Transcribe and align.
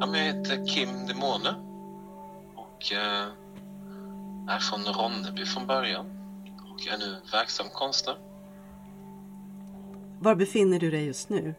Ja, 0.00 0.06
men 0.06 0.26
jag 0.26 0.34
heter 0.34 0.66
Kim 0.66 1.06
Demone 1.06 1.54
och 2.54 2.92
eh, 2.92 3.28
är 4.48 4.58
från 4.58 4.84
Ronneby 4.84 5.44
från 5.44 5.66
början 5.66 6.06
och 6.70 6.86
är 6.86 6.98
nu 6.98 7.20
verksam 7.32 7.66
konstnär. 7.72 8.16
Var 10.20 10.34
befinner 10.34 10.78
du 10.78 10.90
dig 10.90 11.04
just 11.04 11.28
nu? 11.28 11.54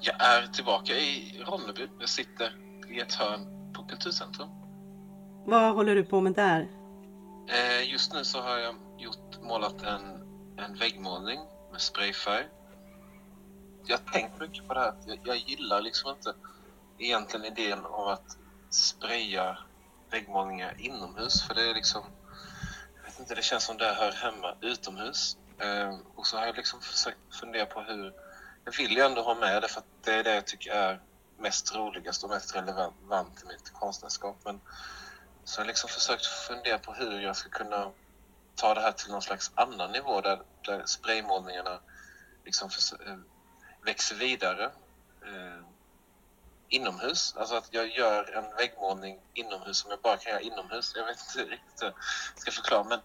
Jag 0.00 0.14
är 0.20 0.46
tillbaka 0.46 0.92
i 0.92 1.42
Ronneby. 1.46 1.88
Jag 2.00 2.08
sitter 2.08 2.56
i 2.90 3.00
ett 3.00 3.14
hörn 3.14 3.72
på 3.72 3.82
Kulturcentrum. 3.82 4.48
Vad 5.46 5.74
håller 5.74 5.94
du 5.94 6.04
på 6.04 6.20
med 6.20 6.32
där? 6.32 6.68
Eh, 7.48 7.90
just 7.92 8.14
nu 8.14 8.24
så 8.24 8.40
har 8.40 8.58
jag 8.58 8.74
gjort, 8.98 9.42
målat 9.42 9.82
en, 9.82 10.02
en 10.56 10.74
väggmålning 10.74 11.40
med 11.72 11.80
sprayfärg. 11.80 12.44
Jag 13.86 13.98
har 13.98 14.12
tänkt 14.12 14.40
mycket 14.40 14.68
på 14.68 14.74
det 14.74 14.80
här. 14.80 14.94
Jag, 15.06 15.18
jag 15.24 15.36
gillar 15.36 15.80
liksom 15.80 16.10
inte 16.10 16.34
egentligen 17.00 17.46
idén 17.46 17.84
av 17.84 18.08
att 18.08 18.36
spraya 18.70 19.58
väggmålningar 20.10 20.74
inomhus 20.78 21.42
för 21.42 21.54
det 21.54 21.70
är 21.70 21.74
liksom 21.74 22.02
jag 22.96 23.02
vet 23.10 23.20
inte, 23.20 23.34
det 23.34 23.42
känns 23.42 23.64
som 23.64 23.76
det 23.76 23.94
hör 23.94 24.12
hemma 24.12 24.54
utomhus. 24.60 25.36
Eh, 25.58 25.98
och 26.14 26.26
så 26.26 26.36
har 26.38 26.46
jag 26.46 26.56
liksom 26.56 26.80
försökt 26.80 27.34
fundera 27.40 27.66
på 27.66 27.80
hur 27.80 28.12
jag 28.64 28.76
vill 28.76 28.96
ju 28.96 29.00
ändå 29.02 29.22
ha 29.22 29.34
med 29.34 29.62
det 29.62 29.68
för 29.68 29.80
att 29.80 29.86
det 30.04 30.14
är 30.14 30.24
det 30.24 30.34
jag 30.34 30.46
tycker 30.46 30.72
är 30.72 31.00
mest 31.38 31.74
roligast 31.74 32.24
och 32.24 32.30
mest 32.30 32.56
relevant 32.56 33.42
i 33.42 33.46
mitt 33.46 33.72
konstnärskap. 33.72 34.36
Men 34.44 34.60
så 35.44 35.60
jag 35.60 35.64
har 35.64 35.68
liksom 35.68 35.88
försökt 35.90 36.26
fundera 36.26 36.78
på 36.78 36.92
hur 36.92 37.20
jag 37.20 37.36
ska 37.36 37.48
kunna 37.48 37.90
ta 38.54 38.74
det 38.74 38.80
här 38.80 38.92
till 38.92 39.10
någon 39.10 39.22
slags 39.22 39.50
annan 39.54 39.92
nivå 39.92 40.20
där, 40.20 40.42
där 40.66 40.82
spraymålningarna 40.86 41.80
liksom 42.44 42.70
för, 42.70 43.08
eh, 43.08 43.18
växer 43.84 44.16
vidare 44.16 44.64
eh, 45.22 45.59
inomhus. 46.70 47.34
Alltså 47.36 47.54
att 47.54 47.68
jag 47.70 47.88
gör 47.96 48.36
en 48.36 48.56
väggmålning 48.56 49.20
inomhus 49.34 49.76
som 49.76 49.90
jag 49.90 50.00
bara 50.00 50.16
kan 50.16 50.32
göra 50.32 50.40
inomhus. 50.40 50.92
Jag 50.96 51.06
vet 51.06 51.18
inte 51.28 51.50
riktigt 51.50 51.82
hur 51.82 51.86
jag 51.86 51.94
ska 52.36 52.50
förklara. 52.50 52.84
Men 52.84 53.00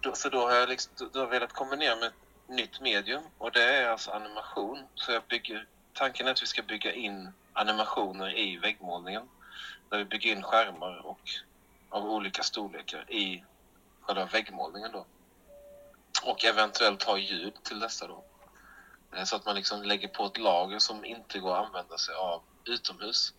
då, 0.00 0.12
för 0.12 0.30
då 0.30 0.40
har 0.40 0.54
jag 0.54 0.68
liksom, 0.68 0.92
då, 1.12 1.18
har 1.18 1.26
jag 1.26 1.30
velat 1.30 1.52
kombinera 1.52 1.96
med 1.96 2.06
ett 2.06 2.48
nytt 2.48 2.80
medium 2.80 3.22
och 3.38 3.52
det 3.52 3.62
är 3.62 3.88
alltså 3.88 4.10
animation. 4.10 4.78
Så 4.94 5.12
jag 5.12 5.22
bygger, 5.28 5.66
tanken 5.92 6.26
är 6.26 6.30
att 6.30 6.42
vi 6.42 6.46
ska 6.46 6.62
bygga 6.62 6.92
in 6.92 7.32
animationer 7.52 8.38
i 8.38 8.56
väggmålningen. 8.56 9.28
Där 9.88 9.98
vi 9.98 10.04
bygger 10.04 10.32
in 10.32 10.42
skärmar 10.42 11.06
och 11.06 11.20
av 11.88 12.04
olika 12.04 12.42
storlekar 12.42 13.10
i 13.10 13.44
själva 14.00 14.24
väggmålningen 14.24 14.92
då. 14.92 15.06
Och 16.22 16.44
eventuellt 16.44 17.02
ha 17.02 17.18
ljud 17.18 17.54
till 17.62 17.80
dessa 17.80 18.06
då. 18.06 18.24
Eh, 19.16 19.24
så 19.24 19.36
att 19.36 19.46
man 19.46 19.54
liksom 19.54 19.82
lägger 19.82 20.08
på 20.08 20.24
ett 20.24 20.38
lager 20.38 20.78
som 20.78 21.04
inte 21.04 21.38
går 21.38 21.56
att 21.56 21.66
använda 21.66 21.98
sig 21.98 22.14
av 22.14 22.42
utomhus. 22.68 23.34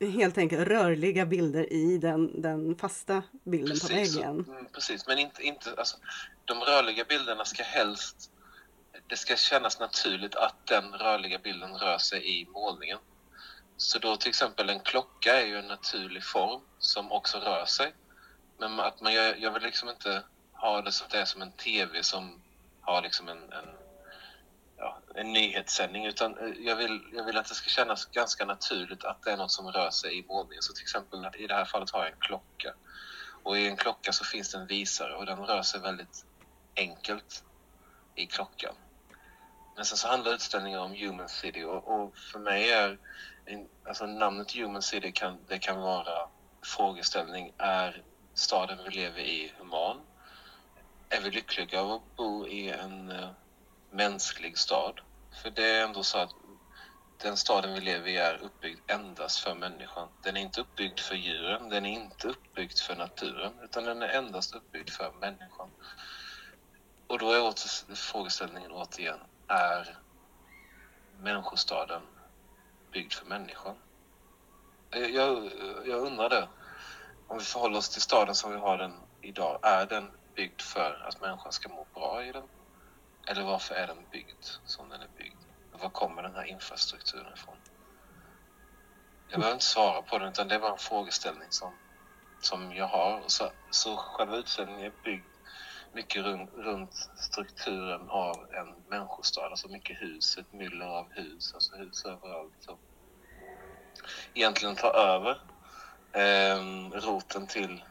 Helt 0.00 0.38
enkelt 0.38 0.68
rörliga 0.68 1.26
bilder 1.26 1.72
i 1.72 1.98
den, 1.98 2.42
den 2.42 2.76
fasta 2.76 3.22
bilden 3.44 3.78
precis, 3.78 3.88
på 3.88 3.94
väggen. 3.94 4.44
Mm, 4.48 4.66
precis, 4.72 5.06
men 5.06 5.18
inte, 5.18 5.42
inte, 5.42 5.74
alltså, 5.78 5.96
de 6.44 6.60
rörliga 6.60 7.04
bilderna 7.04 7.44
ska 7.44 7.62
helst... 7.62 8.30
Det 9.06 9.16
ska 9.16 9.36
kännas 9.36 9.80
naturligt 9.80 10.34
att 10.34 10.66
den 10.66 10.92
rörliga 10.92 11.38
bilden 11.38 11.76
rör 11.76 11.98
sig 11.98 12.40
i 12.40 12.46
målningen. 12.46 12.98
Så 13.76 13.98
då 13.98 14.16
till 14.16 14.28
exempel 14.28 14.70
en 14.70 14.80
klocka 14.80 15.40
är 15.42 15.46
ju 15.46 15.58
en 15.58 15.66
naturlig 15.66 16.24
form 16.24 16.60
som 16.78 17.12
också 17.12 17.38
rör 17.38 17.64
sig. 17.64 17.94
Men 18.58 18.80
att 18.80 19.00
man, 19.00 19.14
jag, 19.14 19.40
jag 19.40 19.52
vill 19.52 19.62
liksom 19.62 19.88
inte 19.88 20.22
ha 20.52 20.82
det 20.82 20.92
så 20.92 21.04
att 21.04 21.10
det 21.10 21.18
är 21.18 21.24
som 21.24 21.42
en 21.42 21.52
TV 21.52 22.02
som 22.02 22.40
har 22.80 23.02
liksom 23.02 23.28
en, 23.28 23.52
en 23.52 23.68
en 25.16 25.32
nyhetssändning 25.32 26.06
utan 26.06 26.38
eh, 26.38 26.66
jag 26.66 26.76
vill, 26.76 27.00
jag 27.12 27.24
vill 27.24 27.36
att 27.36 27.48
det 27.48 27.54
ska 27.54 27.68
kännas 27.68 28.06
ganska 28.06 28.44
naturligt 28.44 29.04
att 29.04 29.22
det 29.22 29.30
är 29.30 29.36
något 29.36 29.52
som 29.52 29.66
rör 29.66 29.90
sig 29.90 30.18
i 30.18 30.22
våningen. 30.22 30.62
Så 30.62 30.72
till 30.72 30.82
exempel 30.82 31.26
i 31.38 31.46
det 31.46 31.54
här 31.54 31.64
fallet 31.64 31.90
har 31.90 32.00
jag 32.00 32.12
en 32.12 32.18
klocka 32.20 32.74
och 33.42 33.58
i 33.58 33.66
en 33.66 33.76
klocka 33.76 34.12
så 34.12 34.24
finns 34.24 34.52
det 34.52 34.58
en 34.58 34.66
visare 34.66 35.14
och 35.14 35.26
den 35.26 35.38
rör 35.38 35.62
sig 35.62 35.80
väldigt 35.80 36.24
enkelt 36.76 37.44
i 38.14 38.26
klockan. 38.26 38.74
Men 39.76 39.84
sen 39.84 39.98
så 39.98 40.08
handlar 40.08 40.32
utställningen 40.32 40.80
om 40.80 40.94
Human 40.94 41.28
City 41.28 41.64
och, 41.64 41.88
och 41.88 42.16
för 42.16 42.38
mig 42.38 42.70
är 42.70 42.98
alltså 43.88 44.06
namnet 44.06 44.52
Human 44.52 44.82
City 44.82 45.12
kan, 45.12 45.38
det 45.48 45.58
kan 45.58 45.80
vara 45.80 46.28
frågeställning 46.62 47.52
är 47.58 48.02
staden 48.34 48.78
vi 48.84 48.90
lever 48.90 49.20
i 49.20 49.52
human? 49.58 50.00
Är 51.08 51.20
vi 51.20 51.30
lyckliga 51.30 51.80
av 51.80 51.92
att 51.92 52.16
bo 52.16 52.46
i 52.46 52.70
en 52.70 53.10
eh, 53.10 53.30
mänsklig 53.90 54.58
stad? 54.58 55.00
För 55.36 55.50
det 55.50 55.64
är 55.64 55.84
ändå 55.84 56.02
så 56.02 56.18
att 56.18 56.34
den 57.16 57.36
staden 57.36 57.74
vi 57.74 57.80
lever 57.80 58.08
i 58.08 58.16
är 58.16 58.34
uppbyggd 58.42 58.90
endast 58.90 59.38
för 59.38 59.54
människan. 59.54 60.08
Den 60.20 60.36
är 60.36 60.40
inte 60.40 60.60
uppbyggd 60.60 61.00
för 61.00 61.14
djuren, 61.14 61.68
den 61.68 61.86
är 61.86 61.90
inte 61.90 62.28
uppbyggd 62.28 62.78
för 62.78 62.96
naturen, 62.96 63.60
utan 63.62 63.84
den 63.84 64.02
är 64.02 64.08
endast 64.08 64.54
uppbyggd 64.54 64.90
för 64.90 65.12
människan. 65.12 65.70
Och 67.06 67.18
då 67.18 67.32
är 67.32 67.42
åter, 67.42 67.94
frågeställningen 67.94 68.72
återigen, 68.72 69.20
är 69.48 69.98
människostaden 71.18 72.02
byggd 72.92 73.12
för 73.12 73.26
människan? 73.26 73.76
Jag, 74.90 75.52
jag 75.86 76.00
undrar 76.06 76.28
det. 76.28 76.48
Om 77.26 77.38
vi 77.38 77.44
förhåller 77.44 77.78
oss 77.78 77.90
till 77.90 78.02
staden 78.02 78.34
som 78.34 78.52
vi 78.52 78.58
har 78.58 78.78
den 78.78 78.92
idag, 79.20 79.58
är 79.62 79.86
den 79.86 80.10
byggd 80.34 80.60
för 80.60 81.06
att 81.08 81.20
människan 81.20 81.52
ska 81.52 81.68
må 81.68 81.84
bra 81.94 82.24
i 82.24 82.32
den? 82.32 82.48
Eller 83.30 83.42
varför 83.42 83.74
är 83.74 83.86
den 83.86 84.08
byggd 84.10 84.44
som 84.64 84.88
den 84.88 85.00
är 85.00 85.08
byggd? 85.08 85.42
Var 85.70 85.90
kommer 85.90 86.22
den 86.22 86.34
här 86.34 86.44
infrastrukturen 86.44 87.32
ifrån? 87.32 87.56
Jag 89.28 89.40
behöver 89.40 89.54
inte 89.54 89.64
svara 89.64 90.02
på 90.02 90.18
den, 90.18 90.28
utan 90.28 90.48
det 90.48 90.54
är 90.54 90.58
bara 90.58 90.72
en 90.72 90.78
frågeställning 90.78 91.50
som, 91.50 91.78
som 92.40 92.72
jag 92.72 92.86
har. 92.86 93.24
Så, 93.26 93.52
så 93.70 93.96
själva 93.96 94.36
utställningen 94.36 94.86
är 94.86 94.94
byggd 95.02 95.36
mycket 95.92 96.24
runt, 96.24 96.50
runt 96.54 96.94
strukturen 97.16 98.10
av 98.10 98.48
en 98.52 98.84
människostad. 98.88 99.50
Alltså 99.50 99.68
mycket 99.68 100.02
hus, 100.02 100.38
ett 100.38 100.52
myller 100.52 100.86
av 100.86 101.12
hus, 101.12 101.54
alltså 101.54 101.76
hus 101.76 102.04
överallt. 102.04 102.54
Som 102.58 102.78
egentligen 104.34 104.76
tar 104.76 104.94
över 104.94 105.40
eh, 106.12 106.62
roten 107.00 107.46
till 107.46 107.84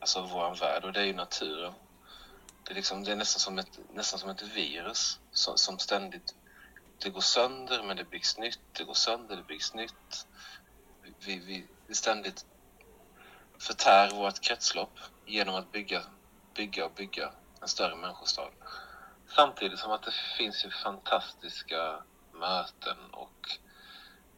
alltså 0.00 0.22
vår 0.22 0.54
värld 0.60 0.84
och 0.84 0.92
det 0.92 1.00
är 1.00 1.04
ju 1.04 1.14
naturen. 1.14 1.74
Det 2.70 2.74
är, 2.74 2.76
liksom, 2.76 3.04
det 3.04 3.12
är 3.12 3.16
nästan, 3.16 3.40
som 3.40 3.58
ett, 3.58 3.78
nästan 3.92 4.18
som 4.18 4.30
ett 4.30 4.42
virus 4.42 5.18
som, 5.32 5.58
som 5.58 5.78
ständigt 5.78 6.34
det 6.98 7.10
går 7.10 7.20
sönder 7.20 7.82
men 7.82 7.96
det 7.96 8.04
byggs 8.04 8.38
nytt, 8.38 8.60
det 8.72 8.84
går 8.84 8.94
sönder, 8.94 9.36
det 9.36 9.42
byggs 9.42 9.74
nytt. 9.74 10.26
Vi, 11.02 11.38
vi, 11.38 11.66
vi 11.86 11.94
ständigt 11.94 12.44
förtär 13.58 14.10
vårt 14.10 14.40
kretslopp 14.40 14.98
genom 15.26 15.54
att 15.54 15.72
bygga, 15.72 16.02
bygga 16.54 16.84
och 16.84 16.92
bygga 16.92 17.32
en 17.60 17.68
större 17.68 17.96
människostad. 17.96 18.50
Samtidigt 19.28 19.78
som 19.78 19.92
att 19.92 20.02
det 20.02 20.14
finns 20.38 20.64
ju 20.64 20.70
fantastiska 20.70 22.02
möten 22.32 22.98
och 23.12 23.58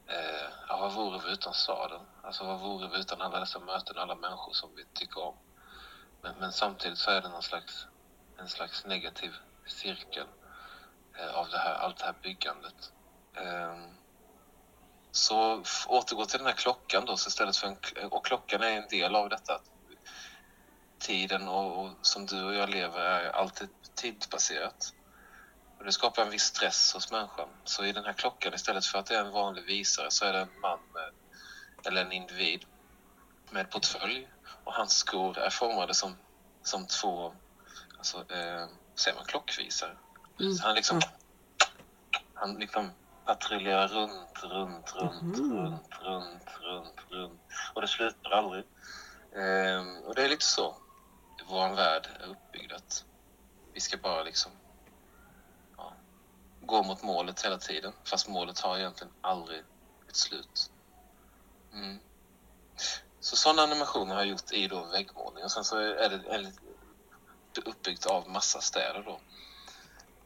eh, 0.07 0.51
ja, 0.69 0.77
vad 0.77 0.93
vore 0.93 1.21
vi 1.27 1.33
utan 1.33 1.55
staden? 1.55 2.01
Alltså 2.23 2.45
vad 2.45 2.61
vore 2.61 2.89
vi 2.89 3.01
utan 3.01 3.21
alla 3.21 3.41
dessa 3.41 3.59
möten, 3.59 3.99
alla 3.99 4.15
människor 4.15 4.53
som 4.53 4.71
vi 4.77 4.85
tycker 4.93 5.23
om? 5.23 5.35
Men, 6.23 6.35
men 6.41 6.53
samtidigt 6.53 6.99
så 6.99 7.11
är 7.11 7.21
det 7.21 7.29
någon 7.29 7.43
slags, 7.43 7.87
en 8.43 8.49
slags 8.49 8.85
negativ 8.85 9.33
cirkel 9.67 10.27
eh, 11.19 11.35
av 11.35 11.49
det 11.49 11.59
här, 11.59 11.75
allt 11.75 11.99
det 11.99 12.05
här 12.05 12.15
byggandet. 12.23 12.93
Eh, 13.37 13.77
så 15.11 15.63
återgå 15.89 16.25
till 16.25 16.39
den 16.39 16.47
här 16.47 16.55
klockan 16.55 17.05
då, 17.05 17.17
så 17.17 17.29
istället 17.29 17.57
för 17.57 17.67
en, 17.67 17.77
eh, 17.97 18.07
och 18.07 18.27
klockan 18.27 18.63
är 18.63 18.71
en 18.71 18.89
del 18.89 19.17
av 19.17 19.29
detta. 19.29 19.61
Tiden 20.99 21.49
och, 21.49 21.85
och 21.85 21.91
som 22.03 22.27
du 22.27 22.45
och 22.45 22.55
jag 22.55 22.69
lever 22.69 23.01
är 23.01 23.31
alltid 23.31 23.69
tidsbaserat. 23.95 24.95
Och 25.79 25.85
det 25.85 25.93
skapar 25.93 26.23
en 26.23 26.31
viss 26.31 26.43
stress 26.43 26.95
hos 26.95 27.11
människan. 27.11 27.49
Så 27.65 27.85
i 27.85 27.93
den 27.93 28.05
här 28.05 28.13
klockan, 28.13 28.55
istället 28.55 28.87
för 28.87 28.99
att 28.99 29.07
det 29.07 29.17
är 29.17 29.25
en 29.25 29.33
vanlig 29.33 29.65
visare, 29.65 30.11
så 30.11 30.25
är 30.25 30.33
det 30.33 30.41
en 30.41 30.61
man 30.61 30.79
med, 30.95 31.11
eller 31.87 32.05
en 32.05 32.13
individ 32.13 32.65
med 33.51 33.71
portfölj. 33.71 34.29
Och 34.65 34.73
hans 34.73 34.93
skor 34.93 35.39
är 35.39 35.51
formade 35.51 35.95
som, 35.95 36.17
som 36.63 36.87
två, 36.87 37.35
alltså, 38.03 38.35
eh, 38.35 38.67
säger 38.95 39.17
man 39.17 39.27
klockvisare? 39.27 39.97
Mm. 40.41 40.55
Så 40.55 40.67
han 40.67 40.75
liksom, 40.75 41.01
han 42.35 42.55
liksom 42.55 42.91
patrullerar 43.25 43.89
runt, 43.89 44.43
runt, 44.43 44.95
runt, 44.95 45.39
mm. 45.39 45.53
runt, 45.53 45.89
runt, 46.01 46.49
runt, 46.61 47.01
runt. 47.09 47.41
Och 47.75 47.81
det 47.81 47.89
slutar 47.89 48.31
aldrig. 48.31 48.65
Eh, 49.33 50.05
och 50.05 50.15
det 50.15 50.25
är 50.25 50.29
lite 50.29 50.45
så 50.45 50.77
vår 51.49 51.75
värld 51.75 52.09
är 52.21 52.27
uppbyggd. 52.27 52.73
Att 52.73 53.05
vi 53.73 53.81
ska 53.81 53.97
bara 53.97 54.23
liksom 54.23 54.53
gå 56.61 56.83
mot 56.83 57.03
målet 57.03 57.45
hela 57.45 57.59
tiden. 57.59 57.93
Fast 58.05 58.29
målet 58.29 58.61
har 58.61 58.79
egentligen 58.79 59.13
aldrig 59.21 59.63
ett 60.09 60.17
slut. 60.17 60.71
Mm. 61.73 61.99
Så 63.21 63.37
sådana 63.37 63.63
animationer 63.63 64.15
har 64.15 64.21
jag 64.21 64.31
gjort 64.31 64.53
i 64.53 64.69
då 64.69 64.85
väggmålning 64.85 65.45
och 65.45 65.51
sen 65.51 65.65
så 65.65 65.77
är 65.77 66.09
det, 66.09 66.35
är 66.35 66.39
det 66.39 66.53
uppbyggt 67.59 68.07
av 68.07 68.29
massa 68.29 68.61
städer 68.61 69.03
då. 69.07 69.21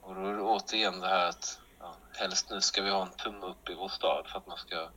Och 0.01 0.15
då 0.15 0.27
är 0.27 0.33
det 0.33 0.43
återigen 0.43 1.01
det 1.01 1.09
här 1.09 1.29
att 1.29 1.59
ja, 1.81 1.97
helst 2.13 2.51
nu 2.51 2.61
ska 2.61 2.83
vi 2.83 2.91
ha 2.91 3.03
en 3.03 3.13
tumme 3.13 3.47
upp 3.47 3.69
i 3.69 3.75
vår 3.75 3.89
stad 3.89 4.27
för 4.27 4.39
att 4.39 4.47
man 4.47 4.59
ska 4.59 4.89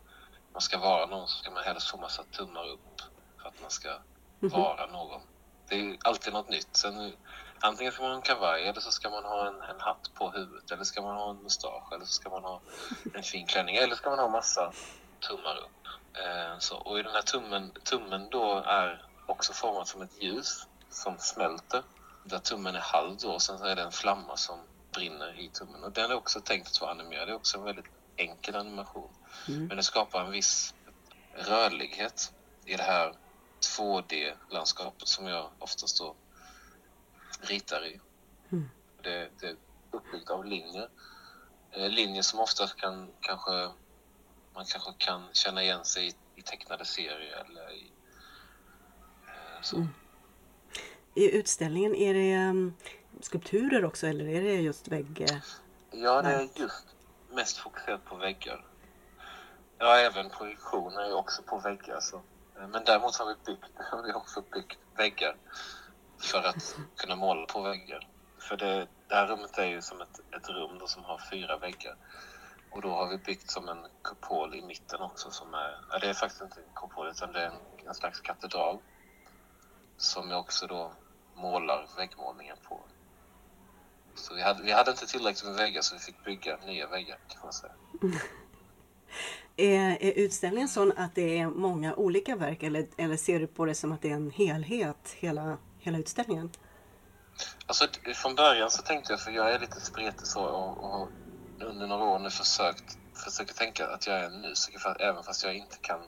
man 0.54 0.62
ska 0.62 0.78
vara 0.78 1.06
någon 1.06 1.28
så 1.28 1.38
ska 1.38 1.52
man 1.52 1.64
helst 1.64 1.90
få 1.90 1.98
massa 1.98 2.24
tummar 2.24 2.68
upp 2.68 3.02
för 3.42 3.48
att 3.48 3.62
man 3.62 3.70
ska 3.70 3.98
vara 4.40 4.86
någon. 4.86 5.22
Det 5.68 5.76
är 5.76 5.98
alltid 6.04 6.34
något 6.34 6.50
nytt. 6.50 6.76
Sen, 6.76 7.14
antingen 7.60 7.92
ska 7.92 8.02
man 8.02 8.12
ha 8.12 8.16
en 8.16 8.22
kavaj 8.22 8.68
eller 8.68 8.82
så 8.82 8.92
ska 8.92 9.10
man 9.10 9.24
ha 9.24 9.48
en, 9.48 9.62
en 9.62 9.80
hatt 9.80 10.12
på 10.14 10.32
huvudet 10.32 10.72
eller 10.72 10.84
ska 10.84 11.02
man 11.02 11.16
ha 11.16 11.30
en 11.30 11.44
mustasch 11.44 11.94
eller 11.94 12.06
så 12.06 12.12
ska 12.12 12.30
man 12.30 12.44
ha 12.44 12.62
en 13.14 13.24
fin 13.24 13.48
klänning 13.48 13.76
eller 13.76 13.96
ska 13.96 14.10
man 14.10 14.20
ha 14.20 14.30
massa 14.30 14.72
tummar 15.28 15.58
upp. 15.58 15.88
Eh, 16.14 16.60
så, 16.60 16.78
och 16.78 17.00
i 17.00 17.04
den 17.04 17.14
här 17.14 17.22
tummen, 17.22 17.72
tummen 17.84 18.30
då 18.30 18.64
är 18.66 19.06
också 19.26 19.54
formad 19.54 19.88
som 19.88 20.02
ett 20.02 20.24
ljus 20.24 20.68
som 20.90 21.18
smälter. 21.18 21.84
Där 22.24 22.40
tummen 22.40 22.76
är 22.76 22.80
halv 22.80 23.18
då 23.18 23.32
och 23.32 23.42
sen 23.42 23.58
så 23.58 23.66
är 23.66 23.76
det 23.76 23.82
en 23.82 23.92
flamma 23.92 24.38
som 24.38 24.60
brinner 24.92 25.40
i 25.40 25.50
tummen. 25.50 25.84
Och 25.84 25.92
den 25.92 26.12
är 26.12 26.16
också 26.16 26.42
tänkt 26.42 26.68
att 26.68 26.82
vara 26.82 26.92
animerad. 26.92 27.28
Det 27.28 27.32
är 27.32 27.36
också 27.36 27.58
en 27.58 27.64
väldigt 27.64 27.86
enkel 28.16 28.56
animation. 28.56 29.10
Mm. 29.48 29.68
Men 29.68 29.78
det 29.78 29.84
skapar 29.84 30.26
en 30.26 30.32
viss 30.32 30.74
rörlighet 31.34 32.34
i 32.66 32.76
det 32.76 32.84
här 32.84 33.14
2D-landskapet 33.78 35.08
som 35.08 35.28
jag 35.28 35.50
oftast 35.60 35.98
då 35.98 36.16
ritar 37.42 37.86
i. 37.86 38.00
Mm. 38.52 38.70
Det, 39.02 39.30
det 39.40 39.48
är 39.48 39.56
uppbyggt 39.92 40.30
av 40.30 40.46
linjer. 40.46 40.90
Eh, 41.72 41.90
linjer 41.90 42.22
som 42.22 42.40
ofta 42.40 42.68
kan 42.68 43.12
kanske 43.20 43.72
man 44.54 44.66
kanske 44.66 44.94
kan 44.98 45.28
känna 45.34 45.64
igen 45.64 45.86
sig 45.86 46.08
i, 46.08 46.14
i 46.36 46.42
tecknade 46.42 46.86
serier 46.86 47.46
eller 47.46 47.72
i 47.72 47.92
eh, 49.28 49.62
så. 49.62 49.76
Mm. 49.76 49.90
I 51.14 51.38
utställningen, 51.38 51.96
är 51.96 52.14
det 52.14 52.50
um, 52.50 52.74
skulpturer 53.22 53.86
också 53.86 54.08
eller 54.08 54.28
är 54.28 54.44
det 54.44 54.54
just 54.54 54.88
vägg? 54.88 55.28
Ja, 55.92 56.22
det 56.22 56.30
är 56.30 56.48
just 56.56 56.86
mest 57.32 57.58
fokuserat 57.58 58.06
på 58.06 58.16
väggar. 58.16 58.66
Ja, 59.78 59.98
även 59.98 60.30
projektioner 60.30 61.02
är 61.02 61.14
också 61.14 61.42
på 61.42 61.60
väggar. 61.60 62.00
Så. 62.00 62.22
Men 62.56 62.84
däremot 62.86 63.16
har 63.16 63.26
vi, 63.26 63.36
byggt, 63.46 63.72
har 63.92 64.04
vi 64.04 64.14
också 64.14 64.44
byggt 64.54 64.80
väggar 64.96 65.36
för 66.20 66.44
att 66.44 66.76
kunna 66.98 67.16
måla 67.16 67.46
på 67.46 67.62
väggar. 67.62 68.08
För 68.40 68.58
det, 68.58 68.88
det 69.08 69.16
här 69.16 69.28
rummet 69.28 69.58
är 69.58 69.66
ju 69.66 69.82
som 69.82 70.02
ett, 70.02 70.20
ett 70.36 70.50
rum 70.50 70.80
som 70.86 71.04
har 71.04 71.22
fyra 71.32 71.58
väggar. 71.58 71.96
Och 72.72 72.82
då 72.82 72.90
har 72.90 73.08
vi 73.08 73.18
byggt 73.18 73.52
som 73.52 73.70
en 73.70 73.86
kupol 74.02 74.56
i 74.56 74.62
mitten 74.62 75.02
också 75.02 75.32
som 75.32 75.54
är, 75.54 75.82
ja, 75.92 76.00
det 76.00 76.10
är 76.10 76.14
faktiskt 76.14 76.42
inte 76.42 76.60
en 76.60 76.76
kupol 76.76 77.08
utan 77.08 77.34
det 77.34 77.42
är 77.42 77.46
en, 77.46 77.88
en 77.88 77.96
slags 77.96 78.20
katedral. 78.20 78.78
Som 80.00 80.32
jag 80.32 80.40
också 80.40 80.68
då 80.68 80.92
målar 81.36 81.88
väggmålningen 81.98 82.58
på. 82.64 82.82
Så 84.16 84.34
vi 84.36 84.42
hade, 84.42 84.64
vi 84.64 84.72
hade 84.72 84.92
inte 84.92 85.08
tillräckligt 85.08 85.46
med 85.46 85.56
väggar 85.56 85.82
så 85.82 85.96
vi 85.96 86.02
fick 86.02 86.24
bygga 86.24 86.58
nya 86.58 86.88
väggar 86.88 87.18
kan 87.28 87.40
man 87.44 87.54
säga. 87.54 87.74
Är, 89.58 90.04
är 90.04 90.12
utställningen 90.12 90.70
sån 90.70 90.92
att 90.98 91.16
det 91.16 91.40
är 91.40 91.48
många 91.48 91.96
olika 91.96 92.36
verk 92.36 92.64
eller, 92.64 92.88
eller 92.98 93.18
ser 93.18 93.40
du 93.40 93.48
på 93.48 93.66
det 93.66 93.76
som 93.76 93.92
att 93.92 94.02
det 94.02 94.10
är 94.10 94.16
en 94.16 94.32
helhet, 94.32 95.16
hela, 95.18 95.58
hela 95.78 95.98
utställningen? 95.98 96.52
Alltså 97.66 97.88
från 98.16 98.36
början 98.36 98.72
så 98.72 98.82
tänkte 98.82 99.14
jag, 99.14 99.22
för 99.22 99.32
jag 99.32 99.54
är 99.54 99.60
lite 99.60 99.80
spretig 99.80 100.28
så 100.28 100.44
och, 100.44 100.84
och 100.84 101.10
under 101.62 101.88
några 101.88 102.06
år 102.06 102.20
nu 102.20 102.30
försökt 102.30 103.00
försöker 103.24 103.54
tänka 103.54 103.88
att 103.88 104.08
jag 104.08 104.20
är 104.20 104.24
en 104.24 104.42
musiker 104.42 104.80
för, 104.80 105.02
även 105.02 105.24
fast 105.24 105.44
jag 105.44 105.56
inte 105.56 105.78
kan, 105.82 106.00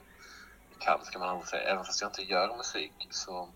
kan 0.78 1.04
ska 1.04 1.18
man 1.18 1.46
säga, 1.46 1.62
även 1.62 1.84
fast 1.84 2.00
jag 2.00 2.08
inte 2.08 2.22
gör 2.22 2.56
musik 2.56 3.08
så, 3.10 3.48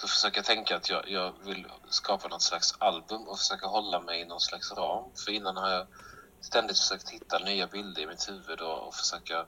så 0.00 0.08
försöker 0.08 0.38
jag 0.38 0.44
tänka 0.44 0.76
att 0.76 0.90
jag, 0.90 1.10
jag 1.10 1.34
vill 1.44 1.66
skapa 1.88 2.28
något 2.28 2.42
slags 2.42 2.74
album 2.78 3.28
och 3.28 3.38
försöka 3.38 3.66
hålla 3.66 4.00
mig 4.00 4.20
i 4.20 4.24
någon 4.24 4.40
slags 4.40 4.72
ram. 4.72 5.04
För 5.24 5.32
innan 5.32 5.56
har 5.56 5.70
jag 5.70 5.86
ständigt 6.40 6.78
försökt 6.78 7.10
hitta 7.10 7.38
nya 7.38 7.66
bilder 7.66 8.02
i 8.02 8.06
mitt 8.06 8.28
huvud 8.28 8.60
och, 8.60 8.86
och 8.86 8.94
försöka 8.94 9.46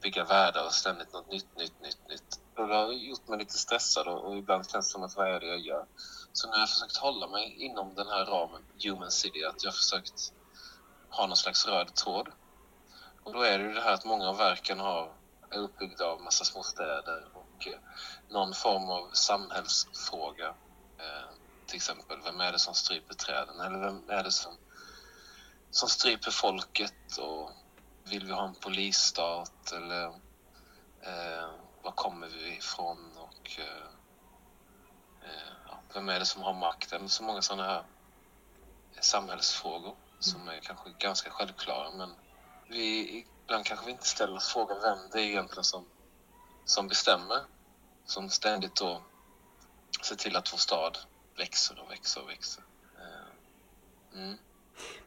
bygga 0.00 0.24
världar 0.24 0.66
och 0.66 0.72
ständigt 0.72 1.12
något 1.12 1.30
nytt, 1.30 1.56
nytt, 1.56 1.80
nytt, 1.82 2.08
nytt. 2.08 2.40
Och 2.56 2.68
det 2.68 2.74
har 2.74 2.92
gjort 2.92 3.28
mig 3.28 3.38
lite 3.38 3.58
stressad 3.58 4.08
och, 4.08 4.24
och 4.24 4.36
ibland 4.36 4.70
känns 4.70 4.88
det 4.88 4.92
som 4.92 5.02
att 5.02 5.16
vad 5.16 5.28
är 5.34 5.40
det 5.40 5.46
jag 5.46 5.60
gör? 5.60 5.86
Så 6.32 6.46
nu 6.46 6.52
har 6.52 6.60
jag 6.60 6.68
försökt 6.68 6.96
hålla 6.96 7.26
mig 7.26 7.56
inom 7.58 7.94
den 7.94 8.06
här 8.06 8.24
ramen, 8.24 8.62
Human 8.84 9.10
City, 9.10 9.44
att 9.44 9.64
jag 9.64 9.70
har 9.70 9.76
försökt 9.76 10.32
ha 11.10 11.26
någon 11.26 11.36
slags 11.36 11.66
röd 11.66 11.94
tråd. 11.94 12.28
Och 13.22 13.32
då 13.32 13.42
är 13.42 13.58
det 13.58 13.64
ju 13.64 13.72
det 13.72 13.80
här 13.80 13.94
att 13.94 14.04
många 14.04 14.28
av 14.28 14.36
verken 14.36 14.80
har, 14.80 15.12
är 15.50 15.58
uppbyggda 15.58 16.04
av 16.04 16.20
massa 16.20 16.44
små 16.44 16.62
städer 16.62 17.39
och 17.66 18.32
någon 18.32 18.54
form 18.54 18.90
av 18.90 19.10
samhällsfråga. 19.12 20.48
Eh, 20.98 21.30
till 21.66 21.76
exempel, 21.76 22.20
vem 22.24 22.40
är 22.40 22.52
det 22.52 22.58
som 22.58 22.74
stryper 22.74 23.14
träden? 23.14 23.60
Eller 23.60 23.78
vem 23.78 24.10
är 24.10 24.24
det 24.24 24.32
som, 24.32 24.56
som 25.70 25.88
stryper 25.88 26.30
folket? 26.30 27.16
Och 27.18 27.50
vill 28.04 28.26
vi 28.26 28.32
ha 28.32 28.48
en 28.48 28.54
polisstat? 28.54 29.72
Eller 29.72 30.06
eh, 31.00 31.50
var 31.82 31.92
kommer 31.92 32.26
vi 32.26 32.56
ifrån? 32.56 33.10
Och 33.16 33.58
eh, 33.58 33.86
eh, 35.30 35.52
ja, 35.66 35.80
vem 35.94 36.08
är 36.08 36.18
det 36.18 36.26
som 36.26 36.42
har 36.42 36.54
makten? 36.54 37.08
Så 37.08 37.22
många 37.22 37.42
sådana 37.42 37.64
här 37.64 37.84
samhällsfrågor 39.00 39.96
som 40.18 40.48
är 40.48 40.60
kanske 40.60 40.90
ganska 40.98 41.30
självklara 41.30 41.90
men 41.90 42.14
vi, 42.68 43.08
ibland 43.44 43.66
kanske 43.66 43.86
vi 43.86 43.92
inte 43.92 44.06
ställer 44.06 44.36
oss 44.36 44.52
frågan 44.52 44.80
vem 44.82 44.98
det 45.12 45.20
är 45.20 45.24
egentligen 45.24 45.64
som, 45.64 45.84
som 46.70 46.88
bestämmer. 46.88 47.38
Som 48.04 48.30
ständigt 48.30 48.76
då 48.76 49.02
ser 50.02 50.16
till 50.16 50.36
att 50.36 50.52
vår 50.52 50.58
stad 50.58 50.98
växer 51.38 51.80
och 51.82 51.90
växer 51.90 52.22
och 52.22 52.28
växer. 52.28 52.62
Eh, 52.98 53.30
Mm. 54.14 54.38